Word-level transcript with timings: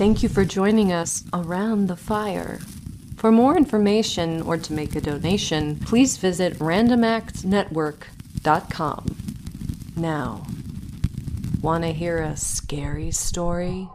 Thank 0.00 0.22
you 0.22 0.30
for 0.30 0.46
joining 0.46 0.92
us 0.92 1.24
around 1.30 1.88
the 1.88 1.94
fire. 1.94 2.58
For 3.18 3.30
more 3.30 3.54
information 3.54 4.40
or 4.40 4.56
to 4.56 4.72
make 4.72 4.96
a 4.96 5.00
donation, 5.02 5.78
please 5.78 6.16
visit 6.16 6.54
randomactsnetwork.com. 6.54 9.16
Now, 9.96 10.46
want 11.60 11.84
to 11.84 11.92
hear 11.92 12.22
a 12.22 12.34
scary 12.34 13.10
story? 13.10 13.90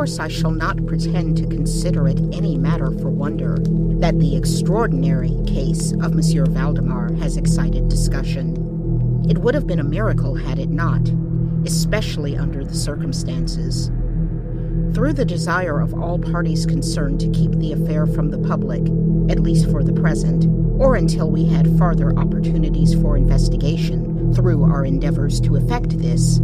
Course, 0.00 0.18
I 0.18 0.28
shall 0.28 0.52
not 0.52 0.86
pretend 0.86 1.36
to 1.36 1.46
consider 1.46 2.08
it 2.08 2.18
any 2.32 2.56
matter 2.56 2.90
for 2.90 3.10
wonder 3.10 3.58
that 3.98 4.18
the 4.18 4.34
extraordinary 4.34 5.36
case 5.46 5.92
of 5.92 6.14
Monsieur 6.14 6.46
Valdemar 6.46 7.12
has 7.18 7.36
excited 7.36 7.90
discussion. 7.90 9.26
It 9.28 9.36
would 9.36 9.54
have 9.54 9.66
been 9.66 9.78
a 9.78 9.84
miracle 9.84 10.34
had 10.36 10.58
it 10.58 10.70
not, 10.70 11.06
especially 11.66 12.34
under 12.34 12.64
the 12.64 12.74
circumstances. 12.74 13.88
Through 14.94 15.12
the 15.12 15.26
desire 15.26 15.82
of 15.82 15.92
all 15.92 16.18
parties 16.18 16.64
concerned 16.64 17.20
to 17.20 17.28
keep 17.28 17.52
the 17.52 17.74
affair 17.74 18.06
from 18.06 18.30
the 18.30 18.38
public, 18.38 18.80
at 19.30 19.40
least 19.40 19.70
for 19.70 19.84
the 19.84 19.92
present, 19.92 20.46
or 20.80 20.96
until 20.96 21.30
we 21.30 21.44
had 21.44 21.76
farther 21.76 22.18
opportunities 22.18 22.94
for 22.94 23.18
investigation 23.18 24.32
through 24.32 24.64
our 24.64 24.86
endeavors 24.86 25.42
to 25.42 25.56
effect 25.56 25.98
this, 25.98 26.40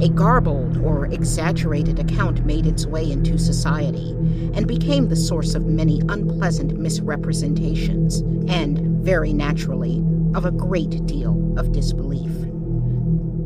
a 0.00 0.08
garbled 0.08 0.78
or 0.78 1.06
exaggerated 1.06 1.98
account 1.98 2.44
made 2.44 2.66
its 2.66 2.86
way 2.86 3.10
into 3.10 3.38
society 3.38 4.12
and 4.54 4.66
became 4.66 5.08
the 5.08 5.16
source 5.16 5.54
of 5.54 5.66
many 5.66 6.00
unpleasant 6.08 6.78
misrepresentations 6.78 8.20
and, 8.50 9.04
very 9.04 9.32
naturally, 9.32 10.02
of 10.34 10.44
a 10.44 10.50
great 10.50 11.06
deal 11.06 11.54
of 11.58 11.72
disbelief. 11.72 12.30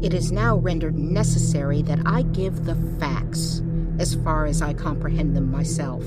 It 0.03 0.12
is 0.12 0.33
now 0.33 0.59
rendered 0.59 0.98
necessary 0.98 1.83
that 1.83 2.00
I 2.05 2.22
give 2.22 2.64
the 2.64 2.77
facts 2.98 3.62
as 3.98 4.14
far 4.16 4.44
as 4.47 4.61
I 4.61 4.75
comprehend 4.75 5.37
them 5.37 5.50
myself. 5.50 6.05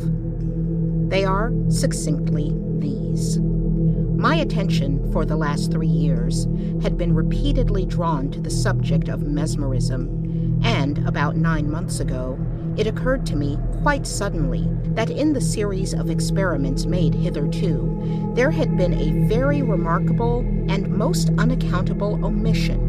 They 1.10 1.26
are 1.26 1.52
succinctly 1.70 2.54
these. 2.80 3.40
My 3.40 4.36
attention 4.36 5.12
for 5.12 5.26
the 5.26 5.36
last 5.36 5.72
three 5.72 5.88
years 5.88 6.48
had 6.82 6.98
been 6.98 7.14
repeatedly 7.14 7.86
drawn 7.86 8.30
to 8.32 8.42
the 8.42 8.50
subject 8.50 9.10
of 9.10 9.22
mesmerism, 9.22 10.17
and 10.64 11.06
about 11.08 11.36
nine 11.36 11.70
months 11.70 12.00
ago, 12.00 12.38
it 12.78 12.88
occurred 12.88 13.26
to 13.26 13.36
me 13.36 13.58
quite 13.82 14.06
suddenly 14.06 14.68
that 14.96 15.10
in 15.10 15.34
the 15.34 15.42
series 15.42 15.94
of 15.94 16.10
experiments 16.10 16.86
made 16.86 17.16
hitherto, 17.16 18.32
there 18.36 18.52
had 18.52 18.78
been 18.78 18.94
a 18.94 19.28
very 19.28 19.62
remarkable 19.62 20.40
and 20.70 20.88
most 20.90 21.32
unaccountable 21.38 22.24
omission. 22.24 22.84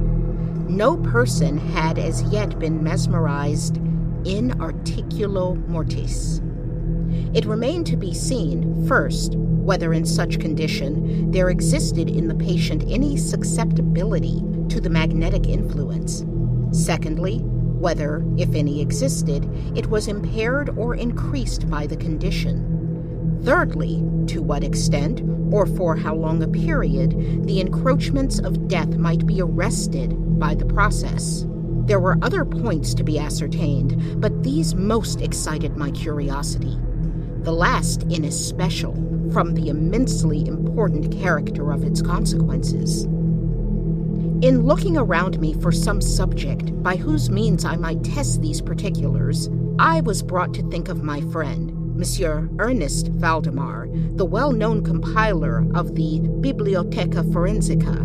No 0.69 0.99
person 0.99 1.57
had 1.57 1.99
as 1.99 2.23
yet 2.25 2.59
been 2.59 2.83
mesmerized 2.83 3.79
in 4.27 4.51
articulo 4.59 5.67
mortis. 5.67 6.43
It 7.35 7.47
remained 7.47 7.87
to 7.87 7.97
be 7.97 8.13
seen, 8.13 8.87
first, 8.87 9.37
whether 9.37 9.93
in 9.93 10.05
such 10.05 10.41
condition 10.41 11.31
there 11.31 11.51
existed 11.51 12.09
in 12.09 12.29
the 12.29 12.35
patient 12.35 12.85
any 12.89 13.17
susceptibility 13.17 14.43
to 14.69 14.81
the 14.81 14.91
magnetic 14.91 15.47
influence. 15.47 16.25
Secondly, 16.73 17.43
whether, 17.79 18.25
if 18.37 18.55
any 18.55 18.81
existed, 18.81 19.49
it 19.77 19.87
was 19.87 20.09
impaired 20.09 20.71
or 20.77 20.95
increased 20.95 21.69
by 21.71 21.87
the 21.87 21.97
condition. 21.97 23.41
Thirdly, 23.43 24.05
to 24.27 24.43
what 24.43 24.65
extent, 24.65 25.23
or 25.53 25.65
for 25.65 25.97
how 25.97 26.15
long 26.15 26.43
a 26.43 26.49
period, 26.49 27.47
the 27.47 27.61
encroachments 27.61 28.39
of 28.39 28.69
death 28.69 28.97
might 28.97 29.27
be 29.27 29.41
arrested 29.41 30.39
by 30.39 30.55
the 30.55 30.67
process. 30.67 31.47
There 31.87 32.01
were 32.01 32.19
other 32.21 32.45
points 32.45 32.93
to 32.95 33.05
be 33.05 33.19
ascertained, 33.19 34.21
but 34.21 34.43
these 34.43 34.75
most 34.75 35.23
excited 35.23 35.77
my 35.77 35.91
curiosity. 35.93 36.77
The 37.43 37.53
last 37.53 38.03
in 38.05 38.25
especial, 38.25 38.95
from 39.33 39.55
the 39.55 39.69
immensely 39.69 40.47
important 40.47 41.13
character 41.13 41.73
of 41.73 41.85
its 41.85 42.03
consequences. 42.03 43.07
In 44.41 44.67
looking 44.67 44.97
around 44.97 45.41
me 45.41 45.53
for 45.53 45.73
some 45.73 46.01
subject 46.01 46.81
by 46.81 46.95
whose 46.95 47.29
means 47.29 47.65
I 47.65 47.75
might 47.75 48.05
test 48.05 48.41
these 48.41 48.61
particulars, 48.61 49.51
I 49.81 50.01
was 50.03 50.23
brought 50.23 50.55
to 50.55 50.71
think 50.71 50.89
of 50.89 51.03
my 51.03 51.23
friend, 51.33 51.97
Monsieur 51.97 52.49
Ernest 52.61 53.09
Valdemar, 53.09 53.89
the 54.15 54.25
well 54.25 54.53
known 54.53 54.85
compiler 54.85 55.67
of 55.75 55.97
the 55.97 56.21
Bibliotheca 56.41 57.33
Forensica 57.33 57.99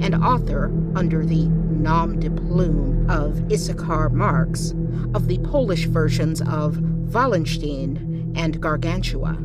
and 0.00 0.14
author, 0.14 0.66
under 0.94 1.26
the 1.26 1.48
nom 1.48 2.20
de 2.20 2.30
plume 2.30 3.10
of 3.10 3.50
Issachar 3.50 4.10
Marx, 4.10 4.72
of 5.12 5.26
the 5.26 5.38
Polish 5.38 5.86
versions 5.86 6.40
of 6.42 6.78
Wallenstein 7.12 8.32
and 8.36 8.60
Gargantua. 8.60 9.36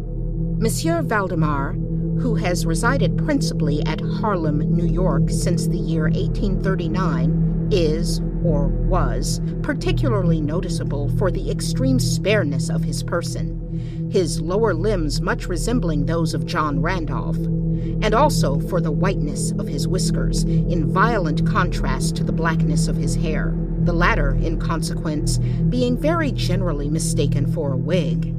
Monsieur 0.59 1.01
Valdemar, 1.01 1.75
who 2.19 2.35
has 2.35 2.65
resided 2.65 3.17
principally 3.17 3.81
at 3.85 4.01
Harlem, 4.01 4.59
New 4.59 4.85
York 4.85 5.29
since 5.29 5.67
the 5.67 5.77
year 5.77 6.03
1839, 6.03 7.69
is, 7.71 8.19
or 8.43 8.67
was, 8.67 9.41
particularly 9.61 10.41
noticeable 10.41 11.09
for 11.17 11.31
the 11.31 11.49
extreme 11.49 11.99
spareness 11.99 12.69
of 12.69 12.83
his 12.83 13.03
person, 13.03 14.09
his 14.11 14.39
lower 14.39 14.73
limbs 14.73 15.21
much 15.21 15.47
resembling 15.47 16.05
those 16.05 16.33
of 16.33 16.45
John 16.45 16.81
Randolph, 16.81 17.37
and 17.37 18.13
also 18.13 18.59
for 18.59 18.79
the 18.79 18.91
whiteness 18.91 19.51
of 19.51 19.67
his 19.67 19.87
whiskers, 19.87 20.43
in 20.43 20.91
violent 20.91 21.45
contrast 21.45 22.15
to 22.17 22.23
the 22.23 22.31
blackness 22.31 22.87
of 22.87 22.95
his 22.95 23.15
hair, 23.15 23.53
the 23.83 23.93
latter, 23.93 24.35
in 24.35 24.59
consequence, 24.59 25.37
being 25.69 25.97
very 25.97 26.31
generally 26.31 26.89
mistaken 26.89 27.51
for 27.51 27.73
a 27.73 27.77
wig. 27.77 28.35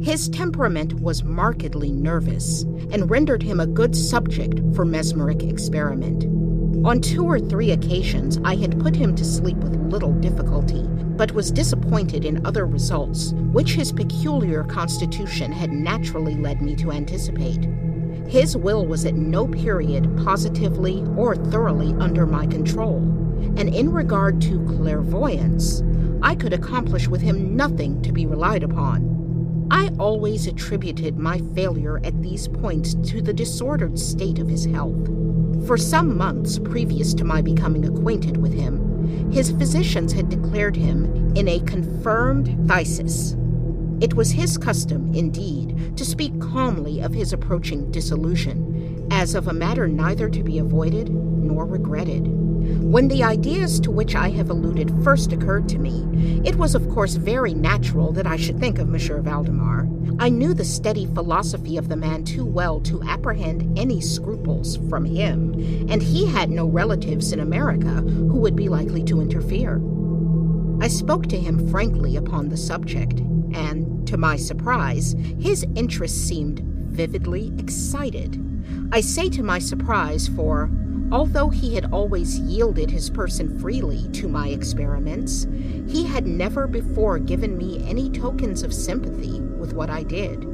His 0.00 0.28
temperament 0.28 1.00
was 1.00 1.24
markedly 1.24 1.90
nervous 1.90 2.62
and 2.90 3.10
rendered 3.10 3.42
him 3.42 3.60
a 3.60 3.66
good 3.66 3.96
subject 3.96 4.60
for 4.74 4.84
mesmeric 4.84 5.42
experiment. 5.42 6.24
On 6.86 7.00
two 7.00 7.24
or 7.24 7.40
three 7.40 7.70
occasions, 7.70 8.38
I 8.44 8.56
had 8.56 8.78
put 8.78 8.94
him 8.94 9.16
to 9.16 9.24
sleep 9.24 9.56
with 9.56 9.74
little 9.90 10.12
difficulty, 10.12 10.82
but 11.16 11.32
was 11.32 11.50
disappointed 11.50 12.26
in 12.26 12.44
other 12.46 12.66
results, 12.66 13.32
which 13.52 13.72
his 13.72 13.90
peculiar 13.90 14.64
constitution 14.64 15.50
had 15.50 15.72
naturally 15.72 16.34
led 16.34 16.60
me 16.60 16.76
to 16.76 16.92
anticipate. 16.92 17.66
His 18.28 18.54
will 18.56 18.86
was 18.86 19.06
at 19.06 19.14
no 19.14 19.48
period 19.48 20.14
positively 20.22 21.02
or 21.16 21.36
thoroughly 21.36 21.94
under 21.98 22.26
my 22.26 22.46
control, 22.46 22.98
and 23.56 23.74
in 23.74 23.90
regard 23.90 24.42
to 24.42 24.64
clairvoyance, 24.66 25.82
I 26.22 26.34
could 26.34 26.52
accomplish 26.52 27.08
with 27.08 27.22
him 27.22 27.56
nothing 27.56 28.02
to 28.02 28.12
be 28.12 28.26
relied 28.26 28.62
upon. 28.62 29.15
I 29.70 29.90
always 29.98 30.46
attributed 30.46 31.18
my 31.18 31.40
failure 31.54 31.98
at 32.04 32.22
these 32.22 32.46
points 32.46 32.94
to 33.10 33.20
the 33.20 33.32
disordered 33.32 33.98
state 33.98 34.38
of 34.38 34.48
his 34.48 34.64
health. 34.64 35.08
For 35.66 35.76
some 35.76 36.16
months 36.16 36.58
previous 36.58 37.14
to 37.14 37.24
my 37.24 37.42
becoming 37.42 37.84
acquainted 37.84 38.36
with 38.36 38.52
him, 38.52 39.32
his 39.32 39.50
physicians 39.50 40.12
had 40.12 40.28
declared 40.28 40.76
him 40.76 41.34
in 41.36 41.48
a 41.48 41.60
confirmed 41.60 42.46
phthisis. 42.68 43.34
It 44.02 44.14
was 44.14 44.30
his 44.30 44.56
custom, 44.56 45.12
indeed, 45.14 45.96
to 45.96 46.04
speak 46.04 46.38
calmly 46.40 47.00
of 47.00 47.12
his 47.12 47.32
approaching 47.32 47.90
dissolution, 47.90 49.08
as 49.10 49.34
of 49.34 49.48
a 49.48 49.52
matter 49.52 49.88
neither 49.88 50.28
to 50.28 50.42
be 50.42 50.58
avoided 50.58 51.08
nor 51.08 51.66
regretted. 51.66 52.45
When 52.66 53.08
the 53.08 53.22
ideas 53.22 53.78
to 53.80 53.90
which 53.90 54.14
I 54.14 54.30
have 54.30 54.50
alluded 54.50 54.92
first 55.04 55.32
occurred 55.32 55.68
to 55.70 55.78
me, 55.78 56.42
it 56.44 56.56
was 56.56 56.74
of 56.74 56.88
course 56.88 57.14
very 57.14 57.54
natural 57.54 58.12
that 58.12 58.26
I 58.26 58.36
should 58.36 58.58
think 58.58 58.78
of 58.78 58.88
Monsieur 58.88 59.20
Valdemar. 59.20 59.88
I 60.18 60.30
knew 60.30 60.54
the 60.54 60.64
steady 60.64 61.06
philosophy 61.06 61.76
of 61.76 61.88
the 61.88 61.96
man 61.96 62.24
too 62.24 62.44
well 62.44 62.80
to 62.80 63.02
apprehend 63.02 63.78
any 63.78 64.00
scruples 64.00 64.78
from 64.88 65.04
him, 65.04 65.52
and 65.90 66.02
he 66.02 66.26
had 66.26 66.50
no 66.50 66.66
relatives 66.66 67.32
in 67.32 67.40
America 67.40 67.88
who 67.88 68.38
would 68.38 68.56
be 68.56 68.68
likely 68.68 69.04
to 69.04 69.20
interfere. 69.20 69.80
I 70.80 70.88
spoke 70.88 71.26
to 71.28 71.38
him 71.38 71.68
frankly 71.70 72.16
upon 72.16 72.48
the 72.48 72.56
subject, 72.56 73.20
and, 73.52 74.06
to 74.06 74.16
my 74.16 74.36
surprise, 74.36 75.14
his 75.38 75.66
interest 75.74 76.26
seemed 76.26 76.60
vividly 76.60 77.52
excited. 77.58 78.42
I 78.92 79.00
say 79.00 79.28
to 79.30 79.42
my 79.42 79.58
surprise, 79.58 80.28
for 80.28 80.70
Although 81.12 81.50
he 81.50 81.74
had 81.74 81.92
always 81.92 82.40
yielded 82.40 82.90
his 82.90 83.10
person 83.10 83.58
freely 83.60 84.08
to 84.12 84.28
my 84.28 84.48
experiments, 84.48 85.46
he 85.86 86.04
had 86.04 86.26
never 86.26 86.66
before 86.66 87.18
given 87.20 87.56
me 87.56 87.84
any 87.86 88.10
tokens 88.10 88.64
of 88.64 88.74
sympathy 88.74 89.40
with 89.40 89.72
what 89.72 89.88
I 89.88 90.02
did. 90.02 90.46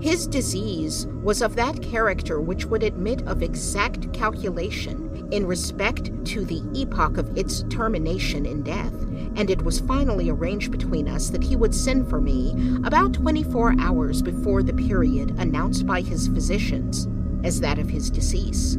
His 0.00 0.28
disease 0.28 1.06
was 1.24 1.42
of 1.42 1.56
that 1.56 1.82
character 1.82 2.40
which 2.40 2.66
would 2.66 2.84
admit 2.84 3.26
of 3.26 3.42
exact 3.42 4.12
calculation 4.12 5.28
in 5.32 5.44
respect 5.44 6.12
to 6.26 6.44
the 6.44 6.62
epoch 6.72 7.18
of 7.18 7.36
its 7.36 7.64
termination 7.64 8.46
in 8.46 8.62
death, 8.62 8.94
and 9.34 9.50
it 9.50 9.62
was 9.62 9.80
finally 9.80 10.30
arranged 10.30 10.70
between 10.70 11.08
us 11.08 11.28
that 11.30 11.42
he 11.42 11.56
would 11.56 11.74
send 11.74 12.08
for 12.08 12.20
me 12.20 12.54
about 12.84 13.14
24 13.14 13.74
hours 13.80 14.22
before 14.22 14.62
the 14.62 14.72
period 14.72 15.34
announced 15.38 15.84
by 15.86 16.00
his 16.00 16.28
physicians 16.28 17.08
as 17.42 17.60
that 17.60 17.80
of 17.80 17.90
his 17.90 18.10
decease. 18.10 18.78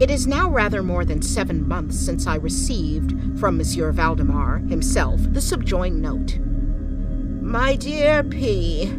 It 0.00 0.10
is 0.10 0.26
now 0.26 0.50
rather 0.50 0.82
more 0.82 1.04
than 1.04 1.22
seven 1.22 1.68
months 1.68 1.96
since 1.96 2.26
I 2.26 2.34
received 2.34 3.38
from 3.38 3.56
Monsieur 3.56 3.92
Valdemar 3.92 4.58
himself 4.58 5.20
the 5.32 5.40
subjoined 5.40 6.02
note. 6.02 6.38
My 7.40 7.76
dear 7.76 8.24
P, 8.24 8.92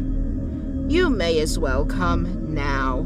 you 0.88 1.10
may 1.10 1.38
as 1.40 1.58
well 1.58 1.84
come 1.84 2.54
now. 2.54 3.02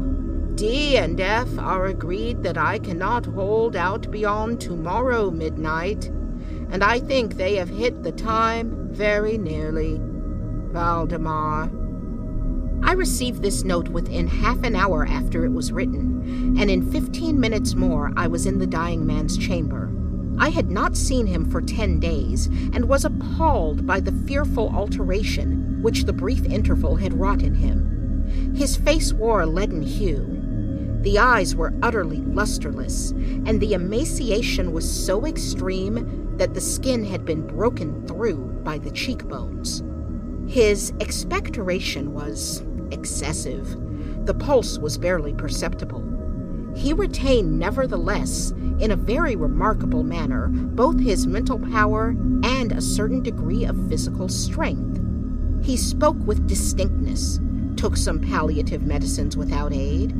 D 0.55 0.97
and 0.97 1.19
F 1.19 1.49
are 1.59 1.87
agreed 1.87 2.43
that 2.43 2.57
I 2.57 2.79
cannot 2.79 3.25
hold 3.25 3.75
out 3.75 4.09
beyond 4.09 4.61
tomorrow 4.61 5.29
midnight, 5.29 6.05
and 6.71 6.85
I 6.85 6.99
think 6.99 7.35
they 7.35 7.55
have 7.55 7.69
hit 7.69 8.03
the 8.03 8.13
time 8.13 8.87
very 8.93 9.37
nearly. 9.37 9.99
Valdemar. 10.71 11.80
I 12.83 12.93
received 12.93 13.41
this 13.41 13.63
note 13.63 13.87
within 13.87 14.27
half 14.27 14.63
an 14.63 14.75
hour 14.75 15.05
after 15.05 15.45
it 15.45 15.53
was 15.53 15.71
written, 15.71 16.57
and 16.59 16.69
in 16.69 16.91
fifteen 16.91 17.39
minutes 17.39 17.75
more 17.75 18.11
I 18.17 18.27
was 18.27 18.45
in 18.45 18.59
the 18.59 18.67
dying 18.67 19.05
man's 19.05 19.37
chamber. 19.37 19.89
I 20.37 20.49
had 20.49 20.69
not 20.71 20.97
seen 20.97 21.27
him 21.27 21.49
for 21.49 21.61
ten 21.61 21.99
days, 21.99 22.47
and 22.73 22.85
was 22.85 23.05
appalled 23.05 23.85
by 23.85 23.99
the 23.99 24.11
fearful 24.11 24.69
alteration 24.75 25.81
which 25.81 26.03
the 26.03 26.13
brief 26.13 26.45
interval 26.45 26.95
had 26.95 27.19
wrought 27.19 27.41
in 27.41 27.55
him. 27.55 28.53
His 28.55 28.75
face 28.77 29.13
wore 29.13 29.41
a 29.41 29.45
leaden 29.45 29.81
hue. 29.81 30.37
The 31.01 31.17
eyes 31.17 31.55
were 31.55 31.73
utterly 31.81 32.21
lustreless, 32.21 33.11
and 33.11 33.59
the 33.59 33.73
emaciation 33.73 34.71
was 34.71 34.89
so 34.89 35.25
extreme 35.25 36.37
that 36.37 36.53
the 36.53 36.61
skin 36.61 37.03
had 37.03 37.25
been 37.25 37.45
broken 37.47 38.05
through 38.07 38.59
by 38.63 38.77
the 38.77 38.91
cheekbones. 38.91 39.83
His 40.47 40.93
expectoration 40.99 42.13
was 42.13 42.63
excessive. 42.91 43.77
The 44.25 44.33
pulse 44.33 44.77
was 44.77 44.97
barely 44.97 45.33
perceptible. 45.33 46.03
He 46.75 46.93
retained, 46.93 47.59
nevertheless, 47.59 48.51
in 48.79 48.91
a 48.91 48.95
very 48.95 49.35
remarkable 49.35 50.03
manner, 50.03 50.47
both 50.47 50.99
his 50.99 51.27
mental 51.27 51.59
power 51.59 52.15
and 52.43 52.71
a 52.71 52.81
certain 52.81 53.21
degree 53.21 53.65
of 53.65 53.89
physical 53.89 54.29
strength. 54.29 54.99
He 55.63 55.77
spoke 55.77 56.17
with 56.25 56.47
distinctness, 56.47 57.39
took 57.75 57.97
some 57.97 58.19
palliative 58.19 58.83
medicines 58.83 59.35
without 59.35 59.73
aid, 59.73 60.11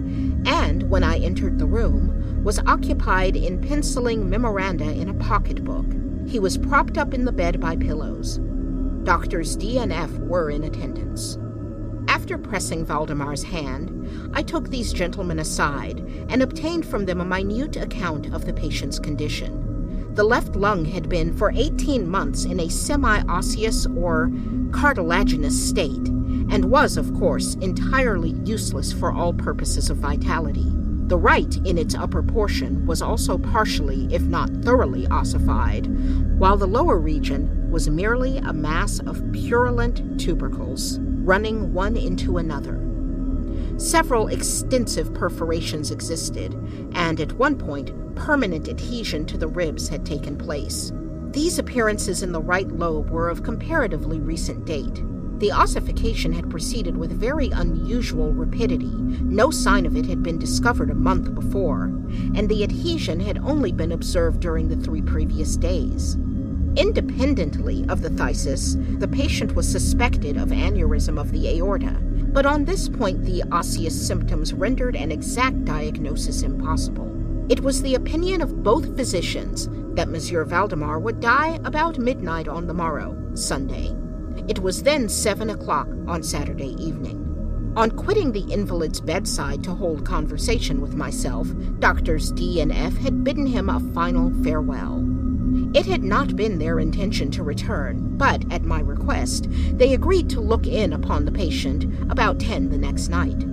and, 0.46 0.90
when 0.90 1.04
I 1.04 1.18
entered 1.20 1.58
the 1.58 1.66
room, 1.66 2.44
was 2.44 2.60
occupied 2.60 3.36
in 3.36 3.62
penciling 3.62 4.30
memoranda 4.30 4.92
in 4.92 5.10
a 5.10 5.14
pocketbook. 5.16 5.86
He 6.28 6.40
was 6.40 6.58
propped 6.58 6.98
up 6.98 7.14
in 7.14 7.26
the 7.26 7.32
bed 7.32 7.60
by 7.60 7.76
pillows. 7.76 8.40
Doctors 9.04 9.56
D 9.56 9.80
and 9.80 9.92
F 9.92 10.12
were 10.20 10.50
in 10.50 10.64
attendance. 10.64 11.38
After 12.22 12.38
pressing 12.38 12.86
Valdemar's 12.86 13.42
hand, 13.42 14.08
I 14.36 14.44
took 14.44 14.70
these 14.70 14.94
gentlemen 14.94 15.40
aside 15.40 16.02
and 16.30 16.44
obtained 16.44 16.86
from 16.86 17.06
them 17.06 17.20
a 17.20 17.26
minute 17.26 17.78
account 17.78 18.32
of 18.32 18.46
the 18.46 18.54
patient's 18.54 19.00
condition. 19.00 20.14
The 20.14 20.24
left 20.24 20.56
lung 20.56 20.86
had 20.86 21.10
been 21.10 21.36
for 21.36 21.52
18 21.52 22.08
months 22.08 22.46
in 22.46 22.60
a 22.60 22.70
semi 22.70 23.24
osseous 23.28 23.88
or 23.98 24.32
cartilaginous 24.72 25.68
state, 25.68 26.10
and 26.10 26.66
was, 26.66 26.96
of 26.96 27.12
course, 27.16 27.56
entirely 27.56 28.36
useless 28.46 28.94
for 28.94 29.12
all 29.12 29.34
purposes 29.34 29.90
of 29.90 29.98
vitality. 29.98 30.72
The 31.08 31.18
right, 31.18 31.58
in 31.66 31.80
its 31.80 31.96
upper 31.96 32.22
portion, 32.22 32.86
was 32.86 33.02
also 33.02 33.40
partially, 33.40 34.14
if 34.14 34.22
not 34.22 34.52
thoroughly, 34.62 35.08
ossified, 35.08 35.88
while 36.38 36.56
the 36.56 36.68
lower 36.68 37.00
region 37.00 37.72
was 37.72 37.90
merely 37.90 38.38
a 38.38 38.54
mass 38.54 39.00
of 39.00 39.24
purulent 39.32 40.20
tubercles 40.20 41.00
running 41.22 41.74
one 41.74 41.96
into 41.96 42.38
another. 42.38 42.80
Several 43.78 44.28
extensive 44.28 45.14
perforations 45.14 45.92
existed, 45.92 46.54
and 46.94 47.20
at 47.20 47.34
one 47.34 47.58
point, 47.58 47.92
permanent 48.16 48.68
adhesion 48.68 49.26
to 49.26 49.38
the 49.38 49.48
ribs 49.48 49.88
had 49.88 50.06
taken 50.06 50.38
place. 50.38 50.92
These 51.32 51.60
appearances 51.60 52.24
in 52.24 52.32
the 52.32 52.42
right 52.42 52.68
lobe 52.68 53.10
were 53.10 53.30
of 53.30 53.44
comparatively 53.44 54.20
recent 54.20 54.66
date. 54.66 55.04
The 55.40 55.52
ossification 55.52 56.34
had 56.34 56.52
proceeded 56.52 56.98
with 56.98 57.20
very 57.20 57.50
unusual 57.50 58.32
rapidity. 58.34 58.94
No 59.24 59.50
sign 59.50 59.86
of 59.88 59.96
it 59.96 60.06
had 60.06 60.22
been 60.22 60.38
discovered 60.38 60.92
a 60.92 60.96
month 60.96 61.34
before, 61.34 61.86
and 62.36 62.48
the 62.48 62.64
adhesion 62.64 63.20
had 63.20 63.40
only 63.40 63.72
been 63.72 63.92
observed 63.92 64.40
during 64.40 64.68
the 64.68 64.76
three 64.76 65.02
previous 65.02 65.56
days. 65.56 66.18
Independently 66.78 67.86
of 67.90 68.02
the 68.02 68.10
phthisis, 68.10 69.00
the 69.00 69.08
patient 69.08 69.56
was 69.56 69.70
suspected 69.70 70.38
of 70.38 70.50
aneurysm 70.50 71.20
of 71.20 71.32
the 71.32 71.50
aorta, 71.58 71.98
but 72.32 72.46
on 72.46 72.64
this 72.64 72.88
point 72.88 73.26
the 73.26 73.44
osseous 73.52 74.08
symptoms 74.08 74.54
rendered 74.54 74.96
an 74.96 75.12
exact 75.12 75.66
diagnosis 75.66 76.44
impossible. 76.44 77.12
It 77.50 77.60
was 77.60 77.82
the 77.82 77.96
opinion 77.96 78.42
of 78.42 78.64
both 78.64 78.96
physicians 78.96 79.68
that 79.96 80.08
Monsieur 80.08 80.46
Valdemar 80.46 80.98
would 81.00 81.20
die 81.20 81.60
about 81.66 82.00
midnight 82.00 82.48
on 82.48 82.68
the 82.68 82.74
morrow, 82.74 83.18
Sunday. 83.34 83.94
It 84.48 84.60
was 84.60 84.84
then 84.84 85.10
seven 85.10 85.50
o'clock 85.50 85.90
on 86.08 86.24
Saturday 86.24 86.74
evening. 86.82 87.18
On 87.76 87.92
quitting 87.92 88.32
the 88.32 88.50
invalid's 88.52 89.02
bedside 89.02 89.62
to 89.66 89.74
hold 89.74 90.06
conversation 90.06 90.80
with 90.80 90.96
myself, 90.96 91.50
Doctors 91.80 92.32
D 92.32 92.62
and 92.62 92.72
F 92.72 92.96
had 92.96 93.26
bidden 93.26 93.46
him 93.46 93.70
a 93.70 93.82
final 93.94 94.32
farewell. 94.42 95.06
It 95.74 95.86
had 95.86 96.04
not 96.04 96.36
been 96.36 96.60
their 96.60 96.80
intention 96.80 97.32
to 97.32 97.44
return, 97.44 98.18
but 98.18 98.44
at 98.52 98.66
my 98.66 98.82
request, 98.82 99.48
they 99.50 99.94
agreed 99.94 100.30
to 100.32 100.42
look 100.42 100.68
in 100.68 100.92
upon 100.92 101.24
the 101.24 101.32
patient 101.32 101.86
about 102.12 102.40
ten 102.40 102.70
the 102.70 102.78
next 102.78 103.08
night. 103.08 103.46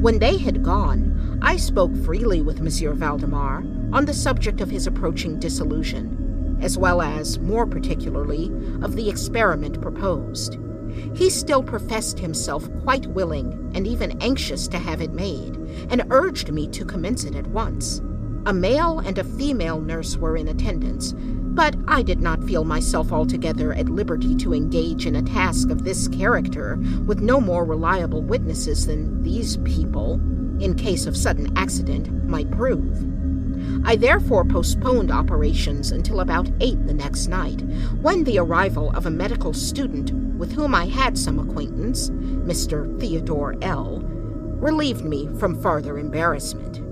When 0.00 0.20
they 0.20 0.36
had 0.38 0.62
gone, 0.62 1.40
I 1.42 1.56
spoke 1.56 1.96
freely 2.04 2.40
with 2.40 2.60
Monsieur 2.60 2.92
Valdemar 2.92 3.64
on 3.92 4.04
the 4.04 4.14
subject 4.14 4.60
of 4.60 4.70
his 4.70 4.86
approaching 4.86 5.40
dissolution, 5.40 6.56
as 6.60 6.78
well 6.78 7.02
as, 7.02 7.40
more 7.40 7.66
particularly, 7.66 8.52
of 8.82 8.94
the 8.94 9.10
experiment 9.10 9.80
proposed. 9.80 10.56
He 11.14 11.30
still 11.30 11.64
professed 11.64 12.20
himself 12.20 12.68
quite 12.82 13.06
willing 13.06 13.72
and 13.74 13.88
even 13.88 14.22
anxious 14.22 14.68
to 14.68 14.78
have 14.78 15.00
it 15.00 15.12
made, 15.12 15.56
and 15.90 16.04
urged 16.10 16.52
me 16.52 16.68
to 16.68 16.84
commence 16.84 17.24
it 17.24 17.34
at 17.34 17.48
once. 17.48 18.00
A 18.46 18.52
male 18.52 18.98
and 18.98 19.16
a 19.16 19.24
female 19.24 19.80
nurse 19.80 20.18
were 20.18 20.36
in 20.36 20.48
attendance, 20.48 21.14
but 21.16 21.76
I 21.88 22.02
did 22.02 22.20
not 22.20 22.44
feel 22.44 22.64
myself 22.64 23.10
altogether 23.10 23.72
at 23.72 23.88
liberty 23.88 24.34
to 24.36 24.52
engage 24.52 25.06
in 25.06 25.16
a 25.16 25.22
task 25.22 25.70
of 25.70 25.84
this 25.84 26.08
character 26.08 26.76
with 27.06 27.22
no 27.22 27.40
more 27.40 27.64
reliable 27.64 28.20
witnesses 28.20 28.86
than 28.86 29.22
these 29.22 29.56
people, 29.58 30.20
in 30.60 30.74
case 30.74 31.06
of 31.06 31.16
sudden 31.16 31.56
accident, 31.56 32.12
might 32.28 32.50
prove. 32.50 33.06
I 33.86 33.96
therefore 33.96 34.44
postponed 34.44 35.10
operations 35.10 35.90
until 35.90 36.20
about 36.20 36.50
eight 36.60 36.86
the 36.86 36.92
next 36.92 37.28
night, 37.28 37.62
when 38.02 38.24
the 38.24 38.40
arrival 38.40 38.90
of 38.94 39.06
a 39.06 39.10
medical 39.10 39.54
student 39.54 40.12
with 40.36 40.52
whom 40.52 40.74
I 40.74 40.84
had 40.84 41.16
some 41.16 41.38
acquaintance, 41.38 42.10
Mr. 42.10 43.00
Theodore 43.00 43.56
L., 43.62 44.02
relieved 44.04 45.04
me 45.04 45.30
from 45.38 45.62
farther 45.62 45.98
embarrassment. 45.98 46.83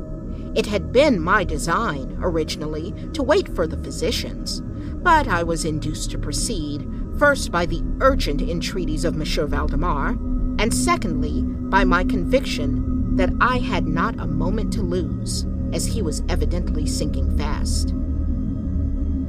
It 0.54 0.66
had 0.66 0.92
been 0.92 1.21
my 1.21 1.44
design, 1.44 2.18
originally, 2.21 2.94
to 3.14 3.23
wait 3.23 3.49
for 3.54 3.66
the 3.66 3.78
physicians, 3.78 4.61
but 5.02 5.26
I 5.26 5.42
was 5.42 5.64
induced 5.64 6.11
to 6.11 6.18
proceed, 6.18 6.88
first 7.18 7.50
by 7.50 7.66
the 7.66 7.82
urgent 8.00 8.42
entreaties 8.42 9.04
of 9.04 9.16
Monsieur 9.16 9.47
Valdemar, 9.47 10.11
and 10.59 10.73
secondly 10.73 11.42
by 11.42 11.85
my 11.85 12.04
conviction 12.04 13.16
that 13.16 13.32
I 13.40 13.59
had 13.59 13.87
not 13.87 14.18
a 14.18 14.26
moment 14.26 14.73
to 14.75 14.82
lose, 14.82 15.47
as 15.73 15.87
he 15.87 16.02
was 16.02 16.23
evidently 16.28 16.87
sinking 16.87 17.37
fast. 17.38 17.94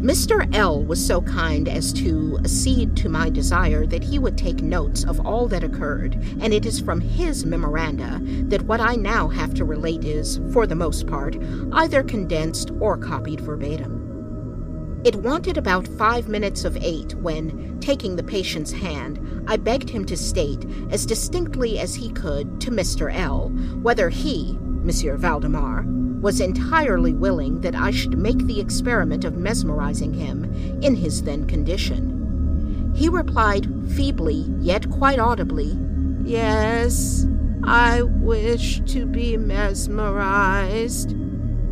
Mr. 0.03 0.53
L 0.53 0.83
was 0.83 1.03
so 1.03 1.21
kind 1.21 1.69
as 1.69 1.93
to 1.93 2.37
accede 2.39 2.93
to 2.97 3.07
my 3.07 3.29
desire 3.29 3.85
that 3.85 4.03
he 4.03 4.19
would 4.19 4.37
take 4.37 4.61
notes 4.61 5.05
of 5.05 5.25
all 5.25 5.47
that 5.47 5.63
occurred, 5.63 6.15
and 6.41 6.53
it 6.53 6.65
is 6.65 6.81
from 6.81 6.99
his 6.99 7.45
memoranda 7.45 8.19
that 8.49 8.63
what 8.63 8.81
I 8.81 8.97
now 8.97 9.29
have 9.29 9.53
to 9.53 9.63
relate 9.63 10.03
is, 10.03 10.41
for 10.51 10.67
the 10.67 10.75
most 10.75 11.07
part, 11.07 11.37
either 11.71 12.03
condensed 12.03 12.69
or 12.81 12.97
copied 12.97 13.39
verbatim. 13.39 15.01
It 15.05 15.15
wanted 15.15 15.57
about 15.57 15.87
five 15.87 16.27
minutes 16.27 16.65
of 16.65 16.75
eight 16.81 17.15
when, 17.15 17.79
taking 17.79 18.17
the 18.17 18.23
patient's 18.23 18.73
hand, 18.73 19.45
I 19.47 19.55
begged 19.55 19.89
him 19.89 20.03
to 20.07 20.17
state, 20.17 20.65
as 20.91 21.05
distinctly 21.05 21.79
as 21.79 21.95
he 21.95 22.09
could, 22.09 22.59
to 22.59 22.71
Mr. 22.71 23.13
L, 23.13 23.47
whether 23.81 24.09
he, 24.09 24.57
Monsieur 24.59 25.15
Valdemar, 25.15 25.85
was 26.23 26.39
entirely 26.39 27.13
willing 27.13 27.59
that 27.61 27.75
I 27.75 27.91
should 27.91 28.17
make 28.17 28.37
the 28.47 28.61
experiment 28.61 29.25
of 29.25 29.35
mesmerizing 29.35 30.13
him 30.13 30.45
in 30.81 30.95
his 30.95 31.21
then 31.23 31.45
condition. 31.45 32.93
He 32.95 33.09
replied 33.09 33.67
feebly, 33.89 34.45
yet 34.59 34.89
quite 34.89 35.19
audibly, 35.19 35.77
Yes, 36.23 37.27
I 37.63 38.03
wish 38.03 38.81
to 38.85 39.05
be 39.05 39.35
mesmerized. 39.35 41.13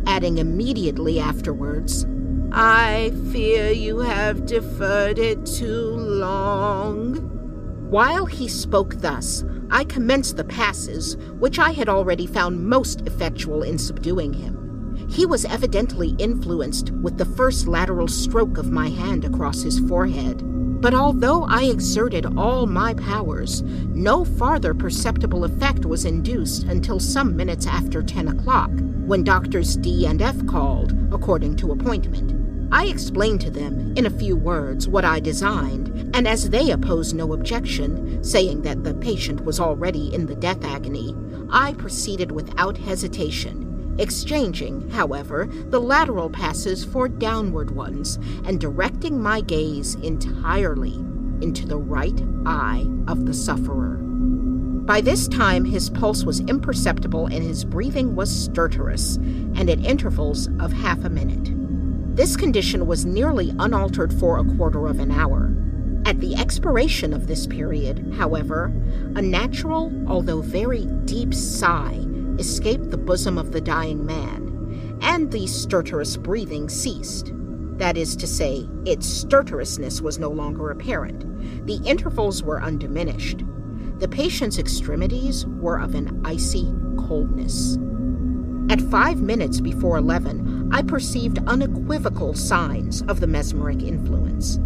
adding 0.06 0.36
immediately 0.38 1.18
afterwards, 1.18 2.04
I 2.52 3.12
fear 3.32 3.70
you 3.70 4.00
have 4.00 4.44
deferred 4.44 5.18
it 5.18 5.46
too 5.46 5.86
long. 5.96 7.41
While 7.92 8.24
he 8.24 8.48
spoke 8.48 8.94
thus, 9.02 9.44
I 9.70 9.84
commenced 9.84 10.38
the 10.38 10.44
passes, 10.44 11.18
which 11.38 11.58
I 11.58 11.72
had 11.72 11.90
already 11.90 12.26
found 12.26 12.66
most 12.66 13.02
effectual 13.02 13.62
in 13.62 13.76
subduing 13.76 14.32
him. 14.32 15.06
He 15.10 15.26
was 15.26 15.44
evidently 15.44 16.16
influenced 16.18 16.90
with 16.90 17.18
the 17.18 17.26
first 17.26 17.68
lateral 17.68 18.08
stroke 18.08 18.56
of 18.56 18.70
my 18.70 18.88
hand 18.88 19.26
across 19.26 19.60
his 19.60 19.78
forehead. 19.78 20.40
But 20.80 20.94
although 20.94 21.44
I 21.44 21.64
exerted 21.64 22.24
all 22.38 22.66
my 22.66 22.94
powers, 22.94 23.60
no 23.60 24.24
farther 24.24 24.72
perceptible 24.72 25.44
effect 25.44 25.84
was 25.84 26.06
induced 26.06 26.62
until 26.62 26.98
some 26.98 27.36
minutes 27.36 27.66
after 27.66 28.02
10 28.02 28.28
o'clock, 28.28 28.70
when 29.04 29.22
Doctors 29.22 29.76
D 29.76 30.06
and 30.06 30.22
F 30.22 30.46
called, 30.46 30.96
according 31.12 31.56
to 31.56 31.72
appointment. 31.72 32.41
I 32.72 32.86
explained 32.86 33.42
to 33.42 33.50
them, 33.50 33.92
in 33.96 34.06
a 34.06 34.10
few 34.10 34.34
words, 34.34 34.88
what 34.88 35.04
I 35.04 35.20
designed, 35.20 36.10
and 36.16 36.26
as 36.26 36.50
they 36.50 36.70
opposed 36.70 37.14
no 37.14 37.34
objection, 37.34 38.24
saying 38.24 38.62
that 38.62 38.82
the 38.82 38.94
patient 38.94 39.44
was 39.44 39.60
already 39.60 40.12
in 40.14 40.26
the 40.26 40.34
death 40.34 40.64
agony, 40.64 41.14
I 41.50 41.74
proceeded 41.74 42.32
without 42.32 42.78
hesitation 42.78 43.68
exchanging, 43.98 44.88
however, 44.90 45.46
the 45.46 45.80
lateral 45.80 46.30
passes 46.30 46.84
for 46.84 47.08
downward 47.08 47.70
ones, 47.70 48.18
and 48.44 48.60
directing 48.60 49.20
my 49.20 49.40
gaze 49.40 49.94
entirely 49.96 50.94
into 51.40 51.66
the 51.66 51.76
right 51.76 52.22
eye 52.46 52.86
of 53.08 53.26
the 53.26 53.34
sufferer. 53.34 53.98
By 54.84 55.00
this 55.00 55.28
time, 55.28 55.64
his 55.64 55.90
pulse 55.90 56.24
was 56.24 56.40
imperceptible 56.40 57.26
and 57.26 57.42
his 57.42 57.64
breathing 57.64 58.16
was 58.16 58.30
stertorous, 58.30 59.16
and 59.56 59.70
at 59.70 59.84
intervals 59.84 60.48
of 60.58 60.72
half 60.72 61.04
a 61.04 61.10
minute. 61.10 61.61
This 62.14 62.36
condition 62.36 62.86
was 62.86 63.06
nearly 63.06 63.54
unaltered 63.58 64.12
for 64.12 64.38
a 64.38 64.44
quarter 64.56 64.86
of 64.86 65.00
an 65.00 65.10
hour. 65.10 65.50
At 66.04 66.20
the 66.20 66.34
expiration 66.36 67.14
of 67.14 67.26
this 67.26 67.46
period, 67.46 68.12
however, 68.18 68.70
a 69.16 69.22
natural, 69.22 69.90
although 70.06 70.42
very 70.42 70.84
deep 71.06 71.32
sigh 71.32 72.04
escaped 72.38 72.90
the 72.90 72.98
bosom 72.98 73.38
of 73.38 73.52
the 73.52 73.62
dying 73.62 74.04
man, 74.04 74.98
and 75.00 75.32
the 75.32 75.46
stertorous 75.46 76.18
breathing 76.22 76.68
ceased. 76.68 77.32
That 77.78 77.96
is 77.96 78.14
to 78.16 78.26
say, 78.26 78.68
its 78.84 79.06
stertorousness 79.06 80.02
was 80.02 80.18
no 80.18 80.28
longer 80.28 80.70
apparent. 80.70 81.66
The 81.66 81.80
intervals 81.88 82.42
were 82.42 82.62
undiminished. 82.62 83.42
The 83.98 84.08
patient's 84.08 84.58
extremities 84.58 85.46
were 85.46 85.80
of 85.80 85.94
an 85.94 86.20
icy 86.26 86.74
coldness. 86.98 87.78
At 88.70 88.80
five 88.90 89.20
minutes 89.20 89.60
before 89.60 89.96
eleven, 89.96 90.41
I 90.72 90.82
perceived 90.82 91.38
unequivocal 91.46 92.34
signs 92.34 93.02
of 93.02 93.20
the 93.20 93.26
mesmeric 93.26 93.82
influence. 93.82 94.58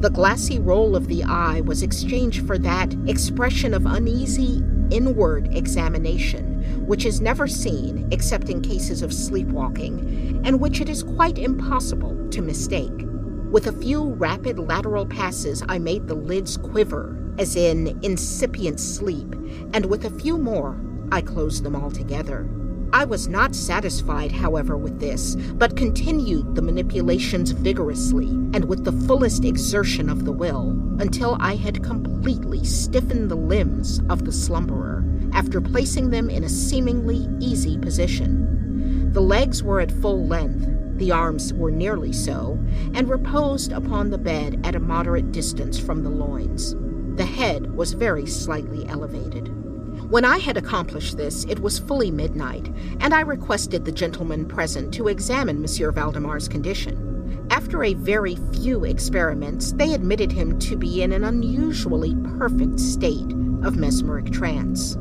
The 0.00 0.10
glassy 0.10 0.60
roll 0.60 0.94
of 0.94 1.08
the 1.08 1.24
eye 1.24 1.60
was 1.62 1.82
exchanged 1.82 2.46
for 2.46 2.58
that 2.58 2.94
expression 3.08 3.74
of 3.74 3.86
uneasy 3.86 4.62
inward 4.90 5.48
examination 5.56 6.54
which 6.86 7.06
is 7.06 7.20
never 7.20 7.46
seen 7.46 8.06
except 8.10 8.48
in 8.48 8.60
cases 8.60 9.02
of 9.02 9.12
sleepwalking, 9.12 10.42
and 10.44 10.60
which 10.60 10.80
it 10.80 10.88
is 10.88 11.02
quite 11.02 11.38
impossible 11.38 12.28
to 12.30 12.42
mistake. 12.42 12.92
With 13.50 13.66
a 13.66 13.72
few 13.72 14.10
rapid 14.14 14.58
lateral 14.58 15.06
passes, 15.06 15.62
I 15.68 15.78
made 15.78 16.06
the 16.06 16.14
lids 16.14 16.56
quiver, 16.56 17.16
as 17.38 17.56
in 17.56 17.98
incipient 18.02 18.80
sleep, 18.80 19.32
and 19.72 19.86
with 19.86 20.04
a 20.04 20.10
few 20.10 20.36
more, 20.38 20.78
I 21.12 21.20
closed 21.20 21.62
them 21.62 21.76
altogether. 21.76 22.48
I 22.94 23.04
was 23.04 23.26
not 23.26 23.56
satisfied, 23.56 24.30
however, 24.30 24.76
with 24.76 25.00
this, 25.00 25.34
but 25.34 25.76
continued 25.76 26.54
the 26.54 26.62
manipulations 26.62 27.50
vigorously 27.50 28.28
and 28.28 28.66
with 28.66 28.84
the 28.84 28.92
fullest 28.92 29.44
exertion 29.44 30.08
of 30.08 30.24
the 30.24 30.30
will 30.30 30.70
until 31.00 31.36
I 31.40 31.56
had 31.56 31.82
completely 31.82 32.64
stiffened 32.64 33.32
the 33.32 33.34
limbs 33.34 34.00
of 34.08 34.24
the 34.24 34.30
slumberer 34.30 35.04
after 35.32 35.60
placing 35.60 36.10
them 36.10 36.30
in 36.30 36.44
a 36.44 36.48
seemingly 36.48 37.28
easy 37.40 37.78
position. 37.78 39.12
The 39.12 39.22
legs 39.22 39.60
were 39.60 39.80
at 39.80 39.90
full 39.90 40.28
length, 40.28 40.68
the 40.98 41.10
arms 41.10 41.52
were 41.52 41.72
nearly 41.72 42.12
so, 42.12 42.56
and 42.94 43.10
reposed 43.10 43.72
upon 43.72 44.10
the 44.10 44.18
bed 44.18 44.60
at 44.62 44.76
a 44.76 44.80
moderate 44.80 45.32
distance 45.32 45.80
from 45.80 46.04
the 46.04 46.10
loins. 46.10 46.76
The 47.16 47.26
head 47.26 47.74
was 47.74 47.92
very 47.92 48.26
slightly 48.26 48.86
elevated. 48.86 49.52
When 50.14 50.24
I 50.24 50.38
had 50.38 50.56
accomplished 50.56 51.16
this, 51.16 51.42
it 51.46 51.58
was 51.58 51.80
fully 51.80 52.12
midnight, 52.12 52.72
and 53.00 53.12
I 53.12 53.22
requested 53.22 53.84
the 53.84 53.90
gentlemen 53.90 54.46
present 54.46 54.94
to 54.94 55.08
examine 55.08 55.60
Monsieur 55.60 55.90
Valdemar's 55.90 56.46
condition. 56.46 57.44
After 57.50 57.82
a 57.82 57.94
very 57.94 58.36
few 58.52 58.84
experiments, 58.84 59.72
they 59.72 59.92
admitted 59.92 60.30
him 60.30 60.60
to 60.60 60.76
be 60.76 61.02
in 61.02 61.10
an 61.10 61.24
unusually 61.24 62.14
perfect 62.38 62.78
state 62.78 63.32
of 63.64 63.76
mesmeric 63.76 64.30
trance. 64.30 64.96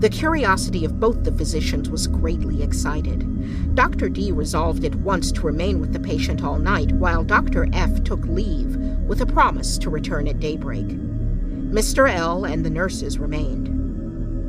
The 0.00 0.10
curiosity 0.12 0.84
of 0.84 1.00
both 1.00 1.24
the 1.24 1.32
physicians 1.32 1.88
was 1.88 2.06
greatly 2.06 2.62
excited. 2.62 3.74
Dr. 3.74 4.10
D 4.10 4.30
resolved 4.30 4.84
at 4.84 4.94
once 4.96 5.32
to 5.32 5.46
remain 5.46 5.80
with 5.80 5.94
the 5.94 6.00
patient 6.00 6.44
all 6.44 6.58
night, 6.58 6.92
while 6.92 7.24
Dr. 7.24 7.66
F 7.72 8.04
took 8.04 8.26
leave 8.26 8.76
with 9.06 9.22
a 9.22 9.26
promise 9.26 9.78
to 9.78 9.88
return 9.88 10.28
at 10.28 10.38
daybreak. 10.38 10.88
Mr. 10.88 12.10
L 12.12 12.44
and 12.44 12.62
the 12.62 12.68
nurses 12.68 13.18
remained. 13.18 13.77